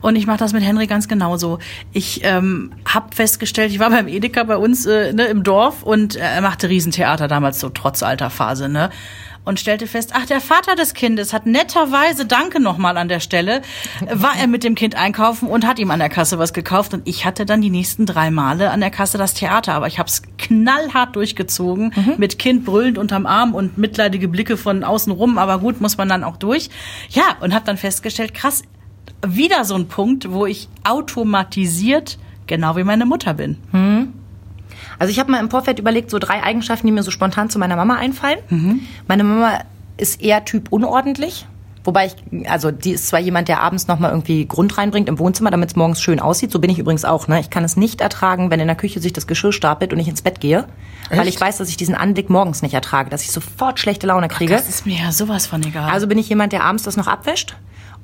[0.00, 1.58] Und ich mache das mit Henry ganz genauso.
[1.92, 6.16] Ich ähm, habe festgestellt, ich war beim Edeka bei uns äh, ne, im Dorf und
[6.16, 8.68] äh, er machte Riesentheater damals so trotz alter Phase.
[8.68, 8.90] Ne?
[9.44, 13.62] Und stellte fest, ach, der Vater des Kindes hat netterweise, danke nochmal an der Stelle,
[14.12, 17.06] war er mit dem Kind einkaufen und hat ihm an der Kasse was gekauft und
[17.08, 20.08] ich hatte dann die nächsten drei Male an der Kasse das Theater, aber ich habe
[20.08, 22.14] es knallhart durchgezogen, mhm.
[22.18, 26.08] mit Kind brüllend unterm Arm und mitleidige Blicke von außen rum, aber gut, muss man
[26.08, 26.70] dann auch durch.
[27.08, 28.62] Ja, und habe dann festgestellt, krass,
[29.26, 33.58] wieder so ein Punkt, wo ich automatisiert genau wie meine Mutter bin.
[33.72, 34.12] Mhm.
[35.00, 37.58] Also ich habe mal im Vorfeld überlegt, so drei Eigenschaften, die mir so spontan zu
[37.58, 38.38] meiner Mama einfallen.
[38.50, 38.80] Mhm.
[39.08, 39.60] Meine Mama
[39.96, 41.46] ist eher Typ unordentlich.
[41.84, 45.50] Wobei ich, also die ist zwar jemand, der abends nochmal irgendwie Grund reinbringt im Wohnzimmer,
[45.50, 46.52] damit es morgens schön aussieht.
[46.52, 47.28] So bin ich übrigens auch.
[47.28, 47.40] Ne?
[47.40, 50.06] Ich kann es nicht ertragen, wenn in der Küche sich das Geschirr stapelt und ich
[50.06, 50.66] ins Bett gehe.
[51.08, 51.18] Echt?
[51.18, 54.28] Weil ich weiß, dass ich diesen Anblick morgens nicht ertrage, dass ich sofort schlechte Laune
[54.28, 54.54] kriege.
[54.54, 55.90] Ach, das ist mir ja sowas von egal.
[55.90, 57.56] Also bin ich jemand, der abends das noch abwäscht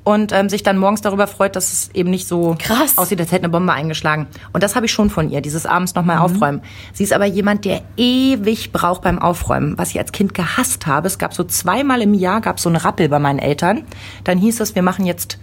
[0.03, 2.97] und ähm, sich dann morgens darüber freut, dass es eben nicht so Krass.
[2.97, 4.27] aussieht, als hätte eine Bombe eingeschlagen.
[4.53, 6.61] Und das habe ich schon von ihr, dieses abends nochmal aufräumen.
[6.93, 11.07] Sie ist aber jemand, der ewig braucht beim Aufräumen, was ich als Kind gehasst habe.
[11.07, 13.83] Es gab so zweimal im Jahr gab so einen Rappel bei meinen Eltern.
[14.23, 15.39] Dann hieß es, wir machen jetzt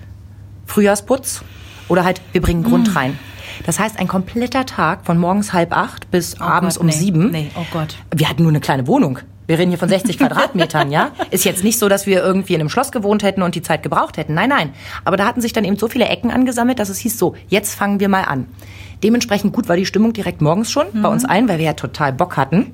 [0.66, 1.42] Frühjahrsputz
[1.88, 3.18] oder halt wir bringen Grund rein.
[3.64, 6.92] Das heißt, ein kompletter Tag von morgens halb acht bis abends Gott, um nee.
[6.92, 7.30] sieben.
[7.30, 7.96] Nee, oh Gott.
[8.14, 9.18] Wir hatten nur eine kleine Wohnung.
[9.46, 11.10] Wir reden hier von 60 Quadratmetern, ja?
[11.30, 13.82] Ist jetzt nicht so, dass wir irgendwie in einem Schloss gewohnt hätten und die Zeit
[13.82, 14.34] gebraucht hätten.
[14.34, 14.70] Nein, nein.
[15.04, 17.74] Aber da hatten sich dann eben so viele Ecken angesammelt, dass es hieß so, jetzt
[17.74, 18.46] fangen wir mal an.
[19.02, 22.14] Dementsprechend gut war die Stimmung direkt morgens schon bei uns allen, weil wir ja total
[22.14, 22.72] Bock hatten.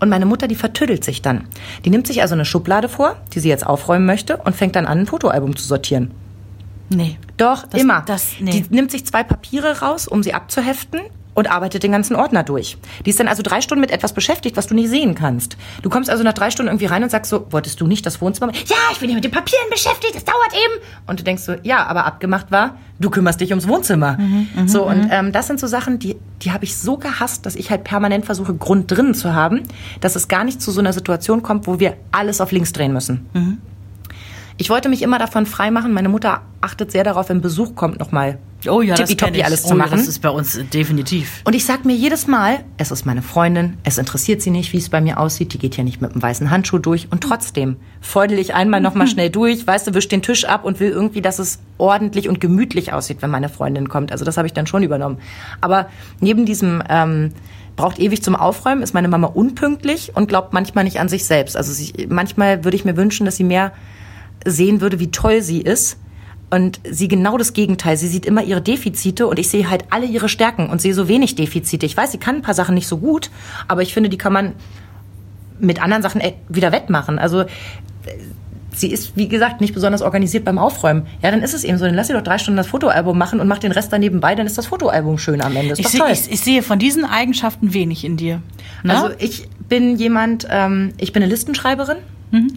[0.00, 1.44] Und meine Mutter, die vertüdelt sich dann.
[1.84, 4.86] Die nimmt sich also eine Schublade vor, die sie jetzt aufräumen möchte und fängt dann
[4.86, 6.10] an, ein Fotoalbum zu sortieren.
[6.90, 7.18] Nee.
[7.36, 8.02] Doch, Das- immer.
[8.06, 8.50] das- nee.
[8.50, 11.00] Die nimmt sich zwei Papiere raus, um sie abzuheften
[11.34, 12.78] und arbeitet den ganzen Ordner durch.
[13.06, 15.56] Die ist dann also drei Stunden mit etwas beschäftigt, was du nicht sehen kannst.
[15.82, 18.20] Du kommst also nach drei Stunden irgendwie rein und sagst so, wolltest du nicht das
[18.20, 18.50] Wohnzimmer?
[18.52, 20.82] Ja, ich bin hier mit den Papieren beschäftigt, das dauert eben.
[21.06, 24.18] Und du denkst so, ja, aber abgemacht war, du kümmerst dich ums Wohnzimmer.
[24.66, 27.70] so, und ähm, das sind so Sachen, die, die habe ich so gehasst, dass ich
[27.70, 29.62] halt permanent versuche, Grund drin zu haben,
[30.00, 32.92] dass es gar nicht zu so einer Situation kommt, wo wir alles auf links drehen
[32.92, 33.60] müssen.
[34.60, 35.92] Ich wollte mich immer davon freimachen.
[35.92, 39.74] Meine Mutter achtet sehr darauf, wenn Besuch kommt, nochmal Oh ja, tippitoppi alles oh, zu
[39.74, 39.98] ja, machen.
[39.98, 41.42] Das ist bei uns äh, definitiv.
[41.44, 44.78] Und ich sag mir jedes Mal, es ist meine Freundin, es interessiert sie nicht, wie
[44.78, 47.76] es bei mir aussieht, die geht ja nicht mit einem weißen Handschuh durch und trotzdem
[48.00, 51.22] feudel ich einmal nochmal schnell durch, weißt du, wisch den Tisch ab und will irgendwie,
[51.22, 54.10] dass es ordentlich und gemütlich aussieht, wenn meine Freundin kommt.
[54.10, 55.18] Also das habe ich dann schon übernommen.
[55.60, 57.30] Aber neben diesem ähm,
[57.76, 61.56] braucht ewig zum Aufräumen, ist meine Mama unpünktlich und glaubt manchmal nicht an sich selbst.
[61.56, 63.72] Also sie, manchmal würde ich mir wünschen, dass sie mehr
[64.50, 65.98] sehen würde, wie toll sie ist.
[66.50, 67.98] Und sie genau das Gegenteil.
[67.98, 71.06] Sie sieht immer ihre Defizite und ich sehe halt alle ihre Stärken und sehe so
[71.06, 71.84] wenig Defizite.
[71.84, 73.30] Ich weiß, sie kann ein paar Sachen nicht so gut,
[73.68, 74.54] aber ich finde, die kann man
[75.60, 77.18] mit anderen Sachen äh, wieder wettmachen.
[77.18, 77.46] Also äh,
[78.74, 81.06] sie ist, wie gesagt, nicht besonders organisiert beim Aufräumen.
[81.22, 81.84] Ja, dann ist es eben so.
[81.84, 84.34] Dann lass sie doch drei Stunden das Fotoalbum machen und mach den Rest daneben bei,
[84.34, 85.72] dann ist das Fotoalbum schön am Ende.
[85.72, 86.08] Ist Ich, doch seh, toll.
[86.12, 88.40] ich, ich sehe von diesen Eigenschaften wenig in dir.
[88.84, 88.94] Ne?
[88.94, 91.98] Also ich bin jemand, ähm, ich bin eine Listenschreiberin.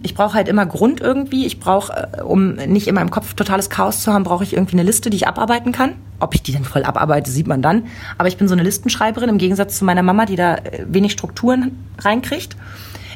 [0.02, 1.46] Ich brauche halt immer Grund irgendwie.
[1.46, 4.74] Ich brauche, äh, um nicht in meinem Kopf totales Chaos zu haben, brauche ich irgendwie
[4.74, 5.94] eine Liste, die ich abarbeiten kann.
[6.20, 7.86] Ob ich die dann voll abarbeite, sieht man dann.
[8.18, 11.12] Aber ich bin so eine Listenschreiberin im Gegensatz zu meiner Mama, die da äh, wenig
[11.12, 12.56] Strukturen reinkriegt.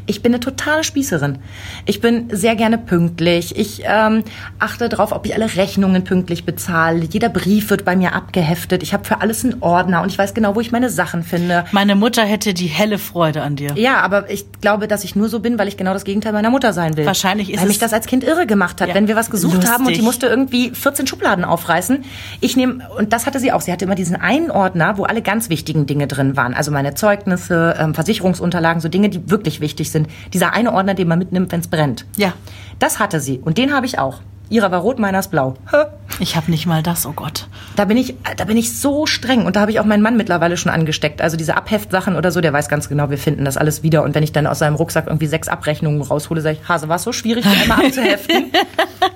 [0.06, 1.38] Ich bin eine totale Spießerin.
[1.84, 3.56] Ich bin sehr gerne pünktlich.
[3.58, 4.22] Ich ähm,
[4.58, 7.04] achte darauf, ob ich alle Rechnungen pünktlich bezahle.
[7.10, 8.82] Jeder Brief wird bei mir abgeheftet.
[8.82, 11.64] Ich habe für alles einen Ordner und ich weiß genau, wo ich meine Sachen finde.
[11.72, 13.72] Meine Mutter hätte die helle Freude an dir.
[13.76, 16.50] Ja, aber ich glaube, dass ich nur so bin, weil ich genau das Gegenteil meiner
[16.50, 17.04] Mutter sein will.
[17.06, 18.94] Wahrscheinlich ist weil mich es- das als Kind irre gemacht hat, Ja.
[18.94, 20.02] wenn wir was gesucht haben und die Lustig.
[20.04, 22.04] musste irgendwie 14 Schubladen aufreißen.
[22.40, 23.60] Ich nehme und das hatte sie auch.
[23.60, 26.94] Sie hatte immer diesen einen Ordner, wo alle ganz wichtigen Dinge drin waren, also meine
[26.94, 29.95] Zeugnisse, ähm, Versicherungsunterlagen, so Dinge, die wirklich wichtig sind.
[30.32, 32.04] Dieser eine Ordner, den man mitnimmt, wenn es brennt.
[32.16, 32.32] Ja.
[32.78, 34.20] Das hatte sie und den habe ich auch.
[34.48, 35.54] Ihrer war rot, meiner ist blau.
[35.72, 35.86] Hä?
[36.20, 37.48] Ich habe nicht mal das, oh Gott.
[37.74, 40.16] Da bin ich, da bin ich so streng und da habe ich auch meinen Mann
[40.16, 41.20] mittlerweile schon angesteckt.
[41.20, 44.04] Also diese Abheftsachen oder so, der weiß ganz genau, wir finden das alles wieder.
[44.04, 46.96] Und wenn ich dann aus seinem Rucksack irgendwie sechs Abrechnungen raushole, sage ich, Hase, war
[46.96, 48.52] es so schwierig, die einmal abzuheften.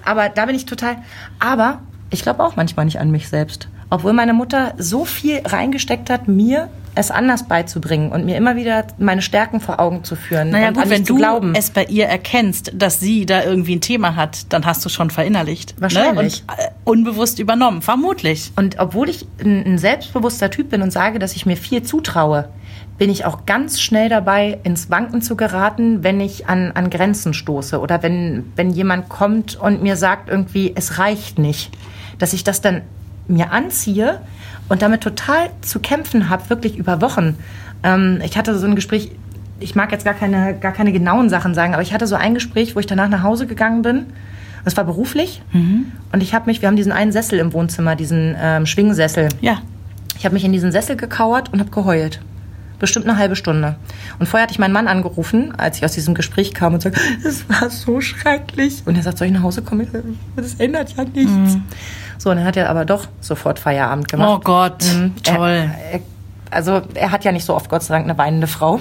[0.04, 0.96] Aber da bin ich total.
[1.38, 3.68] Aber ich glaube auch manchmal nicht an mich selbst.
[3.90, 8.84] Obwohl meine Mutter so viel reingesteckt hat, mir es anders beizubringen und mir immer wieder
[8.98, 11.54] meine Stärken vor Augen zu führen Naja und gut, wenn du glauben.
[11.54, 15.10] es bei ihr erkennst, dass sie da irgendwie ein Thema hat, dann hast du schon
[15.10, 15.74] verinnerlicht.
[15.78, 16.44] Wahrscheinlich.
[16.46, 16.54] Ne?
[16.54, 18.52] Und äh, unbewusst übernommen, vermutlich.
[18.56, 22.48] Und obwohl ich ein, ein selbstbewusster Typ bin und sage, dass ich mir viel zutraue,
[22.98, 27.34] bin ich auch ganz schnell dabei, ins Wanken zu geraten, wenn ich an, an Grenzen
[27.34, 31.70] stoße oder wenn, wenn jemand kommt und mir sagt irgendwie, es reicht nicht,
[32.18, 32.82] dass ich das dann
[33.30, 34.20] mir anziehe
[34.68, 37.36] und damit total zu kämpfen habe, wirklich über Wochen.
[37.82, 39.10] Ähm, ich hatte so ein Gespräch,
[39.58, 42.34] ich mag jetzt gar keine, gar keine genauen Sachen sagen, aber ich hatte so ein
[42.34, 44.06] Gespräch, wo ich danach nach Hause gegangen bin.
[44.64, 45.42] Das war beruflich.
[46.12, 49.28] Und ich habe mich, wir haben diesen einen Sessel im Wohnzimmer, diesen ähm, Schwingsessel.
[49.40, 49.58] Ja.
[50.18, 52.20] Ich habe mich in diesen Sessel gekauert und habe geheult.
[52.80, 53.76] Bestimmt eine halbe Stunde.
[54.18, 57.00] Und vorher hatte ich meinen Mann angerufen, als ich aus diesem Gespräch kam und sagte,
[57.24, 58.82] es war so schrecklich.
[58.86, 59.86] Und er sagt, soll ich nach Hause kommen?
[60.34, 61.58] Das ändert ja nichts.
[62.18, 64.28] So, und dann hat er aber doch sofort Feierabend gemacht.
[64.28, 65.14] Oh Gott, Mhm.
[65.22, 65.70] toll.
[65.92, 66.00] Er, er,
[66.50, 68.72] also er hat ja nicht so oft, Gott sei Dank, eine weinende Frau.
[68.74, 68.80] Und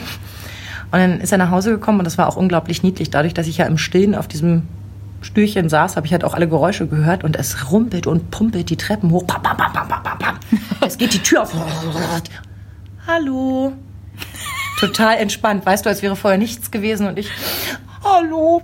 [0.98, 3.12] dann ist er nach Hause gekommen und das war auch unglaublich niedlich.
[3.12, 4.64] Dadurch, dass ich ja im Stillen auf diesem
[5.22, 8.78] Stühlchen saß, habe ich halt auch alle Geräusche gehört und es rumpelt und pumpelt die
[8.78, 9.28] Treppen hoch.
[9.28, 9.70] Pam, pam, pam.
[10.86, 11.54] Es geht die Tür auf.
[13.06, 13.74] Hallo.
[14.80, 17.30] Total entspannt, weißt du, als wäre vorher nichts gewesen und ich,
[18.04, 18.62] hallo.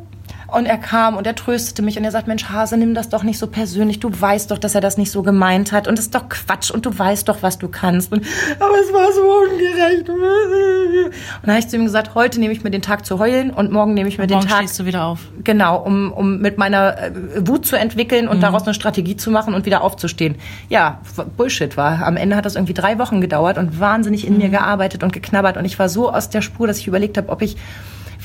[0.56, 3.24] Und er kam und er tröstete mich und er sagt, Mensch, Hase, nimm das doch
[3.24, 4.00] nicht so persönlich.
[4.00, 5.86] Du weißt doch, dass er das nicht so gemeint hat.
[5.86, 8.14] Und es ist doch Quatsch und du weißt doch, was du kannst.
[8.14, 8.26] Und,
[8.58, 10.08] aber es war so ungerecht.
[10.08, 10.22] Und
[11.44, 13.74] dann habe ich zu ihm gesagt, heute nehme ich mir den Tag zu heulen und
[13.74, 15.20] morgen nehme ich mir Morgen den Tag stehst du wieder auf.
[15.44, 17.12] Genau, um, um mit meiner äh,
[17.46, 20.36] Wut zu entwickeln und daraus eine Strategie zu machen und wieder aufzustehen.
[20.70, 21.02] Ja,
[21.36, 22.06] Bullshit war.
[22.06, 25.58] Am Ende hat das irgendwie drei Wochen gedauert und wahnsinnig in mir gearbeitet und geknabbert.
[25.58, 27.58] Und ich war so aus der Spur, dass ich überlegt habe, ob ich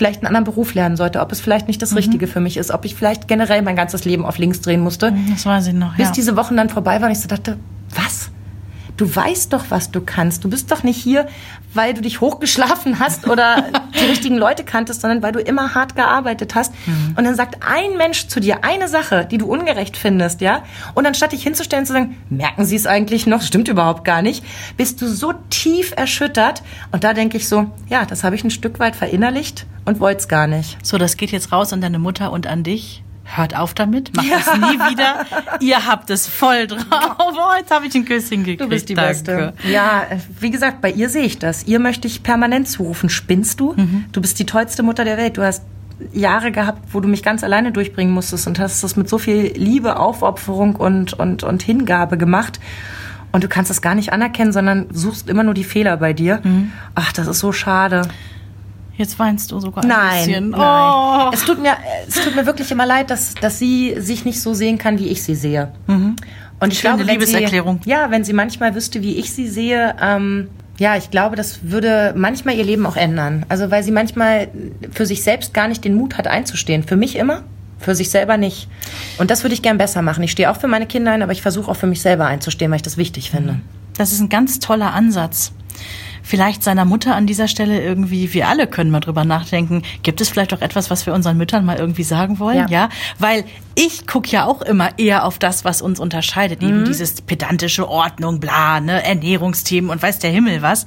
[0.00, 2.70] vielleicht einen anderen Beruf lernen sollte, ob es vielleicht nicht das Richtige für mich ist,
[2.70, 5.12] ob ich vielleicht generell mein ganzes Leben auf links drehen musste.
[5.28, 6.12] Das weiß ich noch, Bis ja.
[6.12, 7.58] diese Wochen dann vorbei waren, ich so dachte,
[7.94, 8.30] was?
[9.00, 10.44] Du weißt doch, was du kannst.
[10.44, 11.26] Du bist doch nicht hier,
[11.72, 13.64] weil du dich hochgeschlafen hast oder
[13.98, 16.74] die richtigen Leute kanntest, sondern weil du immer hart gearbeitet hast.
[17.16, 20.64] Und dann sagt ein Mensch zu dir eine Sache, die du ungerecht findest, ja?
[20.92, 23.40] Und anstatt dich hinzustellen und zu sagen, merken Sie es eigentlich noch?
[23.40, 24.44] Stimmt überhaupt gar nicht.
[24.76, 26.62] Bist du so tief erschüttert.
[26.92, 30.18] Und da denke ich so, ja, das habe ich ein Stück weit verinnerlicht und wollte
[30.18, 30.76] es gar nicht.
[30.84, 33.02] So, das geht jetzt raus an deine Mutter und an dich.
[33.32, 35.24] Hört auf damit, macht das nie wieder.
[35.60, 37.16] Ihr habt es voll drauf.
[37.18, 38.60] Oh, jetzt habe ich ein Küsschen gekriegt.
[38.60, 39.10] Du bist die Danke.
[39.10, 39.52] Beste.
[39.70, 40.06] Ja,
[40.40, 41.64] wie gesagt, bei ihr sehe ich das.
[41.64, 43.08] Ihr möchte ich permanent zurufen.
[43.08, 43.76] Spinnst du?
[44.10, 45.36] Du bist die tollste Mutter der Welt.
[45.36, 45.62] Du hast
[46.12, 49.52] Jahre gehabt, wo du mich ganz alleine durchbringen musstest und hast das mit so viel
[49.54, 52.58] Liebe, Aufopferung und, und, und Hingabe gemacht.
[53.32, 56.42] Und du kannst das gar nicht anerkennen, sondern suchst immer nur die Fehler bei dir.
[56.96, 58.08] Ach, das ist so schade.
[59.00, 60.50] Jetzt weinst du sogar ein Nein, bisschen.
[60.50, 60.60] nein.
[60.60, 61.30] Oh.
[61.32, 61.72] Es tut mir,
[62.06, 65.08] es tut mir wirklich immer leid, dass, dass sie sich nicht so sehen kann, wie
[65.08, 65.72] ich sie sehe.
[65.86, 66.16] Und
[66.70, 67.80] ich Schöne glaube, Liebeserklärung.
[67.82, 71.60] Sie, ja, wenn sie manchmal wüsste, wie ich sie sehe, ähm, ja, ich glaube, das
[71.62, 73.46] würde manchmal ihr Leben auch ändern.
[73.48, 74.48] Also weil sie manchmal
[74.92, 76.82] für sich selbst gar nicht den Mut hat einzustehen.
[76.82, 77.42] Für mich immer,
[77.78, 78.68] für sich selber nicht.
[79.16, 80.22] Und das würde ich gern besser machen.
[80.24, 82.70] Ich stehe auch für meine Kinder ein, aber ich versuche auch für mich selber einzustehen,
[82.70, 83.60] weil ich das wichtig finde.
[83.96, 85.52] Das ist ein ganz toller Ansatz.
[86.22, 90.28] Vielleicht seiner Mutter an dieser Stelle irgendwie, wir alle können mal drüber nachdenken, gibt es
[90.28, 92.59] vielleicht auch etwas, was wir unseren Müttern mal irgendwie sagen wollen?
[92.59, 92.66] Ja.
[92.68, 96.68] Ja, weil ich gucke ja auch immer eher auf das, was uns unterscheidet, Mhm.
[96.68, 100.87] eben dieses pedantische Ordnung, bla, ne, Ernährungsthemen und weiß der Himmel was.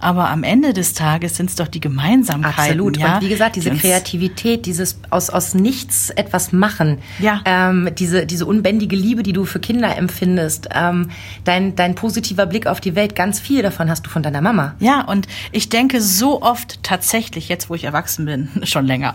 [0.00, 2.58] Aber am Ende des Tages sind es doch die Gemeinsamkeiten.
[2.58, 2.96] Absolut.
[2.96, 7.42] Ja, und wie gesagt, diese die Kreativität, dieses aus, aus nichts etwas machen, Ja.
[7.44, 11.10] ähm, diese, diese unbändige Liebe, die du für Kinder empfindest, ähm,
[11.44, 14.74] dein, dein positiver Blick auf die Welt, ganz viel davon hast du von deiner Mama.
[14.80, 19.14] Ja, und ich denke so oft tatsächlich, jetzt wo ich erwachsen bin, schon länger,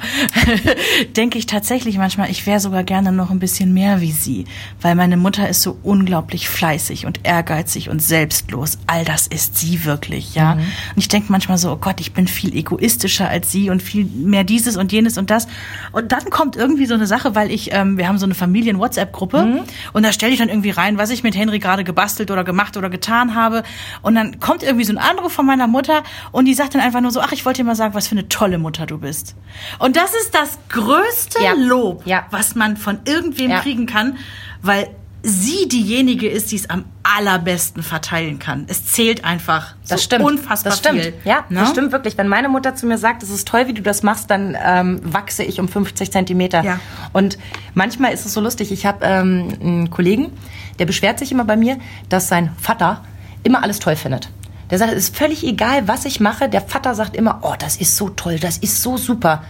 [1.15, 4.45] denke ich tatsächlich manchmal, ich wäre sogar gerne noch ein bisschen mehr wie sie,
[4.81, 8.77] weil meine Mutter ist so unglaublich fleißig und ehrgeizig und selbstlos.
[8.87, 10.57] All das ist sie wirklich, ja.
[10.95, 14.05] Und ich denke manchmal so, oh Gott, ich bin viel egoistischer als sie und viel
[14.05, 15.47] mehr dieses und jenes und das.
[15.91, 19.63] Und dann kommt irgendwie so eine Sache, weil ich, ähm, wir haben so eine Familien-WhatsApp-Gruppe
[19.93, 22.77] und da stelle ich dann irgendwie rein, was ich mit Henry gerade gebastelt oder gemacht
[22.77, 23.63] oder getan habe.
[24.01, 27.01] Und dann kommt irgendwie so ein Anruf von meiner Mutter und die sagt dann einfach
[27.01, 29.35] nur so, ach, ich wollte dir mal sagen, was für eine tolle Mutter du bist.
[29.79, 31.53] Und das ist das größte Ja.
[31.57, 32.25] Lob, Ja.
[32.31, 33.59] was man von irgendwem Ja.
[33.59, 34.17] kriegen kann,
[34.61, 34.87] weil
[35.27, 38.65] sie diejenige ist, die es am allerbesten verteilen kann.
[38.67, 40.23] Es zählt einfach Das so stimmt.
[40.25, 41.01] unfassbar das stimmt.
[41.01, 41.13] viel.
[41.23, 41.61] Ja, Ne?
[41.61, 42.17] das stimmt wirklich.
[42.17, 44.99] Wenn meine Mutter zu mir sagt, es ist toll, wie du das machst, dann ähm,
[45.03, 46.63] wachse ich um 50 Zentimeter.
[46.63, 46.79] Ja.
[47.11, 47.37] Und
[47.73, 48.71] manchmal ist es so lustig.
[48.71, 50.31] Ich habe ähm, einen Kollegen,
[50.77, 51.77] der beschwert sich immer bei mir,
[52.09, 53.03] dass sein Vater
[53.43, 54.29] immer alles toll findet.
[54.69, 56.49] Der sagt, es ist völlig egal, was ich mache.
[56.49, 59.43] Der Vater sagt immer, oh, das ist so toll, das ist so super.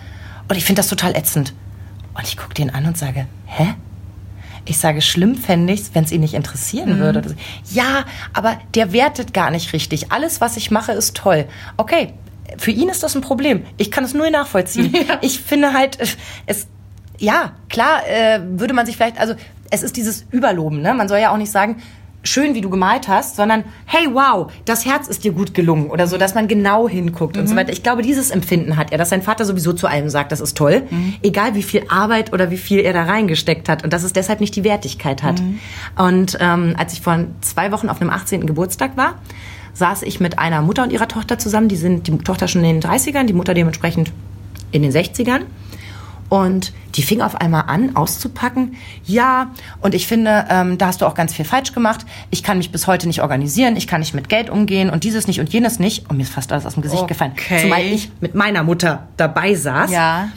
[0.47, 1.53] Und ich finde das total ätzend.
[2.13, 3.75] Und ich gucke den an und sage, hä?
[4.65, 7.21] Ich sage, schlimm fände ich's, wenn es ihn nicht interessieren würde.
[7.21, 7.35] Das-
[7.71, 10.11] Ja, aber der wertet gar nicht richtig.
[10.11, 11.45] Alles, was ich mache, ist toll.
[11.77, 12.13] Okay,
[12.57, 13.63] für ihn ist das ein Problem.
[13.77, 14.93] Ich kann es nur nachvollziehen.
[15.21, 15.97] Ich finde halt,
[16.47, 16.67] es,
[17.19, 19.35] ja, klar, äh, würde man sich vielleicht, also
[19.71, 20.93] es ist dieses Überloben, ne?
[20.93, 21.81] Man soll ja auch nicht sagen,
[22.25, 26.07] schön, wie du gemalt hast, sondern hey, wow, das Herz ist dir gut gelungen oder
[26.07, 27.71] so, dass man genau hinguckt und so weiter.
[27.71, 30.57] Ich glaube, dieses Empfinden hat er, dass sein Vater sowieso zu allem sagt, das ist
[30.57, 30.83] toll,
[31.21, 34.39] egal wie viel Arbeit oder wie viel er da reingesteckt hat und dass es deshalb
[34.41, 35.41] nicht die Wertigkeit hat.
[35.97, 38.45] Und ähm, als ich vor zwei Wochen auf einem 18.
[38.45, 39.15] Geburtstag war,
[39.73, 41.67] saß ich mit einer Mutter und ihrer Tochter zusammen.
[41.67, 44.11] Die sind die Tochter schon in den 30ern, die Mutter dementsprechend
[44.71, 45.41] in den 60ern.
[46.27, 48.75] Und die fing auf einmal an, auszupacken.
[49.05, 52.05] Ja, und ich finde, ähm, da hast du auch ganz viel falsch gemacht.
[52.31, 55.27] Ich kann mich bis heute nicht organisieren, ich kann nicht mit Geld umgehen und dieses
[55.27, 56.09] nicht und jenes nicht.
[56.09, 57.13] Und mir ist fast alles aus dem Gesicht Okay.
[57.13, 57.33] gefallen.
[57.61, 59.91] Zumal ich mit meiner Mutter dabei saß.
[59.91, 60.29] Ja.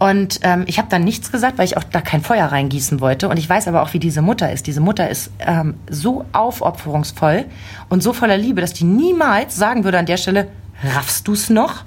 [0.00, 3.28] Und ähm, ich habe dann nichts gesagt, weil ich auch da kein Feuer reingießen wollte.
[3.28, 4.66] Und ich weiß aber auch, wie diese Mutter ist.
[4.66, 7.44] Diese Mutter ist ähm, so aufopferungsvoll
[7.88, 10.48] und so voller Liebe, dass die niemals sagen würde an der Stelle,
[10.82, 11.84] raffst du's noch?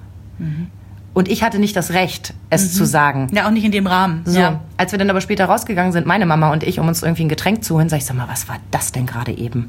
[1.18, 3.28] Und ich hatte nicht das Recht, es zu sagen.
[3.34, 4.22] Ja, auch nicht in dem Rahmen.
[4.24, 4.60] So, Ja.
[4.78, 7.28] als wir dann aber später rausgegangen sind, meine Mama und ich, um uns irgendwie ein
[7.30, 9.68] Getränk zu holen, sag ich, sag mal, was war das denn gerade eben?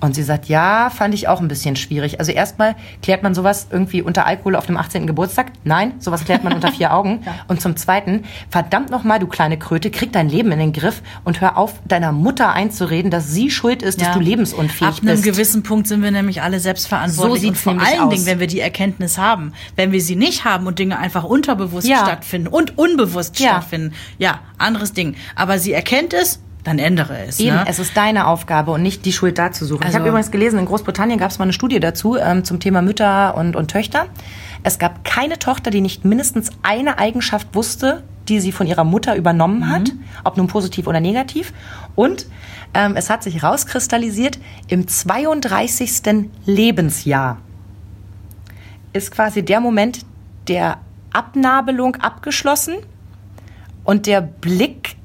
[0.00, 2.20] Und sie sagt, ja, fand ich auch ein bisschen schwierig.
[2.20, 5.08] Also erstmal klärt man sowas irgendwie unter Alkohol auf dem 18.
[5.08, 5.52] Geburtstag.
[5.64, 7.22] Nein, sowas klärt man unter vier Augen.
[7.26, 7.34] Ja.
[7.48, 11.40] Und zum Zweiten, verdammt nochmal, du kleine Kröte, krieg dein Leben in den Griff und
[11.40, 15.02] hör auf, deiner Mutter einzureden, dass sie schuld ist, dass du lebensunfähig bist.
[15.02, 17.42] Ab einem gewissen Punkt sind wir nämlich alle selbstverantwortlich.
[17.42, 18.14] So und vor allen aus.
[18.14, 19.52] Dingen, wenn wir die Erkenntnis haben.
[19.74, 21.98] Wenn wir sie nicht haben und Dinge einfach unterbewusst ja.
[22.04, 23.50] stattfinden und unbewusst ja.
[23.50, 25.16] stattfinden, ja, anderes Ding.
[25.34, 27.40] Aber sie erkennt es dann ändere es.
[27.40, 27.64] Eben, ne?
[27.66, 29.82] es ist deine Aufgabe und nicht die Schuld da zu suchen.
[29.82, 32.60] Also, ich habe übrigens gelesen, in Großbritannien gab es mal eine Studie dazu ähm, zum
[32.60, 34.06] Thema Mütter und, und Töchter.
[34.62, 39.16] Es gab keine Tochter, die nicht mindestens eine Eigenschaft wusste, die sie von ihrer Mutter
[39.16, 39.70] übernommen mhm.
[39.70, 39.92] hat,
[40.24, 41.52] ob nun positiv oder negativ.
[41.94, 42.26] Und
[42.74, 46.28] ähm, es hat sich rauskristallisiert, im 32.
[46.44, 47.38] Lebensjahr
[48.92, 50.04] ist quasi der Moment
[50.48, 50.78] der
[51.12, 52.76] Abnabelung abgeschlossen
[53.84, 54.97] und der Blick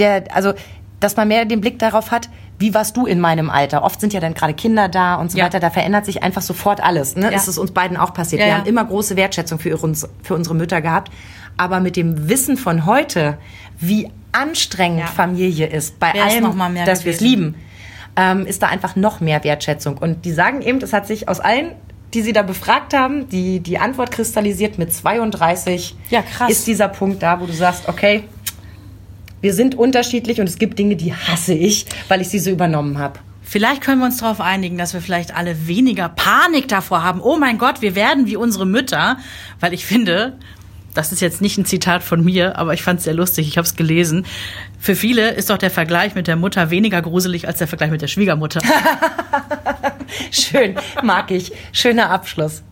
[0.00, 0.52] der, also,
[0.98, 3.82] dass man mehr den Blick darauf hat, wie warst du in meinem Alter?
[3.84, 5.46] Oft sind ja dann gerade Kinder da und so ja.
[5.46, 5.60] weiter.
[5.60, 7.16] Da verändert sich einfach sofort alles.
[7.16, 7.30] Ne?
[7.30, 7.30] Ja.
[7.30, 8.42] Ist es uns beiden auch passiert.
[8.42, 11.10] Ja, Wir haben immer große Wertschätzung für, uns, für unsere Mütter gehabt.
[11.56, 13.38] Aber mit dem Wissen von heute,
[13.78, 17.54] wie anstrengend Familie ist, bei Wär allem, dass wir es lieben,
[18.16, 19.96] ähm, ist da einfach noch mehr Wertschätzung.
[19.96, 21.72] Und die sagen eben, das hat sich aus allen
[22.14, 25.96] die sie da befragt haben, die, die Antwort kristallisiert mit 32.
[26.10, 26.50] Ja, krass.
[26.50, 28.24] Ist dieser Punkt da, wo du sagst, okay,
[29.40, 32.98] wir sind unterschiedlich und es gibt Dinge, die hasse ich, weil ich sie so übernommen
[32.98, 33.20] habe.
[33.42, 37.20] Vielleicht können wir uns darauf einigen, dass wir vielleicht alle weniger Panik davor haben.
[37.20, 39.16] Oh mein Gott, wir werden wie unsere Mütter.
[39.58, 40.38] Weil ich finde,
[40.94, 43.56] das ist jetzt nicht ein Zitat von mir, aber ich fand es sehr lustig, ich
[43.58, 44.24] habe es gelesen.
[44.78, 48.02] Für viele ist doch der Vergleich mit der Mutter weniger gruselig als der Vergleich mit
[48.02, 48.60] der Schwiegermutter.
[50.30, 51.50] Schön, mag ich.
[51.72, 52.62] Schöner Abschluss.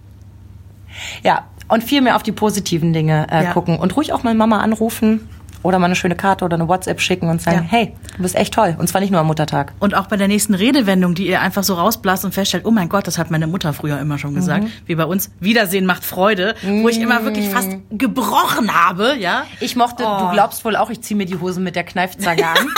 [1.25, 3.53] Ja, und viel mehr auf die positiven Dinge äh, ja.
[3.53, 5.29] gucken und ruhig auch mal Mama anrufen
[5.63, 7.71] oder mal eine schöne Karte oder eine WhatsApp schicken und sagen, ja.
[7.71, 8.77] hey, du bist echt toll.
[8.79, 9.73] Und zwar nicht nur am Muttertag.
[9.79, 12.89] Und auch bei der nächsten Redewendung, die ihr einfach so rausblasst und feststellt, oh mein
[12.89, 14.65] Gott, das hat meine Mutter früher immer schon gesagt.
[14.65, 14.73] Mhm.
[14.87, 16.83] Wie bei uns, Wiedersehen macht Freude, mhm.
[16.83, 19.45] wo ich immer wirklich fast gebrochen habe, ja.
[19.61, 20.21] Ich mochte, oh.
[20.21, 22.69] du glaubst wohl auch, ich ziehe mir die Hose mit der Kneifzange an.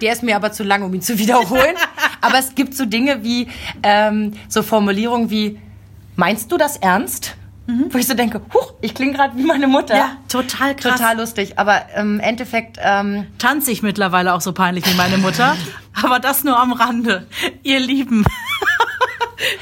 [0.00, 1.76] der ist mir aber zu lang, um ihn zu wiederholen.
[2.20, 3.48] aber es gibt so Dinge wie,
[3.82, 5.58] ähm, so Formulierungen wie,
[6.16, 7.36] meinst du das ernst?
[7.66, 7.86] Mhm.
[7.90, 9.96] Wo ich so denke, huch, ich klinge gerade wie meine Mutter.
[9.96, 10.98] Ja, total krass.
[10.98, 11.58] Total lustig.
[11.58, 15.56] Aber im Endeffekt ähm, tanze ich mittlerweile auch so peinlich wie meine Mutter.
[16.02, 17.26] aber das nur am Rande.
[17.62, 18.24] Ihr Lieben.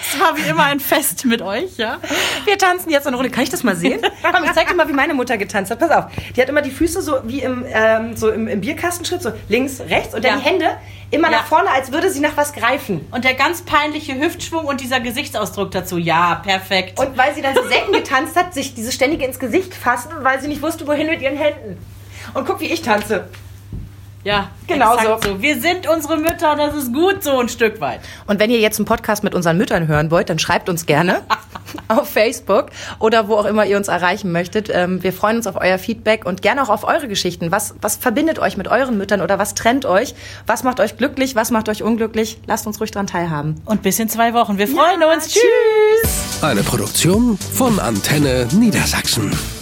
[0.00, 1.98] Es war wie immer ein Fest mit euch, ja.
[2.44, 3.30] Wir tanzen jetzt eine Runde.
[3.30, 4.00] Kann ich das mal sehen?
[4.22, 5.78] Komm, ich zeig dir mal, wie meine Mutter getanzt hat.
[5.78, 6.04] Pass auf.
[6.36, 9.80] Die hat immer die Füße so wie im, ähm, so im, im Bierkastenschritt, so links,
[9.80, 10.38] rechts und dann ja.
[10.38, 10.76] die Hände
[11.10, 11.38] immer ja.
[11.38, 13.06] nach vorne, als würde sie nach was greifen.
[13.10, 15.98] Und der ganz peinliche Hüftschwung und dieser Gesichtsausdruck dazu.
[15.98, 16.98] Ja, perfekt.
[16.98, 20.40] Und weil sie dann so selten getanzt hat, sich diese ständige ins Gesicht fassen, weil
[20.40, 21.78] sie nicht wusste, wohin mit ihren Händen.
[22.34, 23.28] Und guck, wie ich tanze.
[24.22, 25.18] Ja, genau so.
[25.24, 25.42] so.
[25.42, 28.00] Wir sind unsere Mütter, das ist gut so ein Stück weit.
[28.26, 31.22] Und wenn ihr jetzt einen Podcast mit unseren Müttern hören wollt, dann schreibt uns gerne
[31.88, 32.66] auf Facebook
[32.98, 34.68] oder wo auch immer ihr uns erreichen möchtet.
[34.70, 37.50] Ähm, wir freuen uns auf euer Feedback und gerne auch auf eure Geschichten.
[37.50, 40.14] Was, was verbindet euch mit euren Müttern oder was trennt euch?
[40.46, 41.34] Was macht euch glücklich?
[41.34, 42.38] Was macht euch unglücklich?
[42.46, 43.62] Lasst uns ruhig dran teilhaben.
[43.64, 44.58] Und bis in zwei Wochen.
[44.58, 45.28] Wir freuen ja, uns.
[45.28, 46.42] Tschüss.
[46.42, 49.59] Eine Produktion von Antenne Niedersachsen.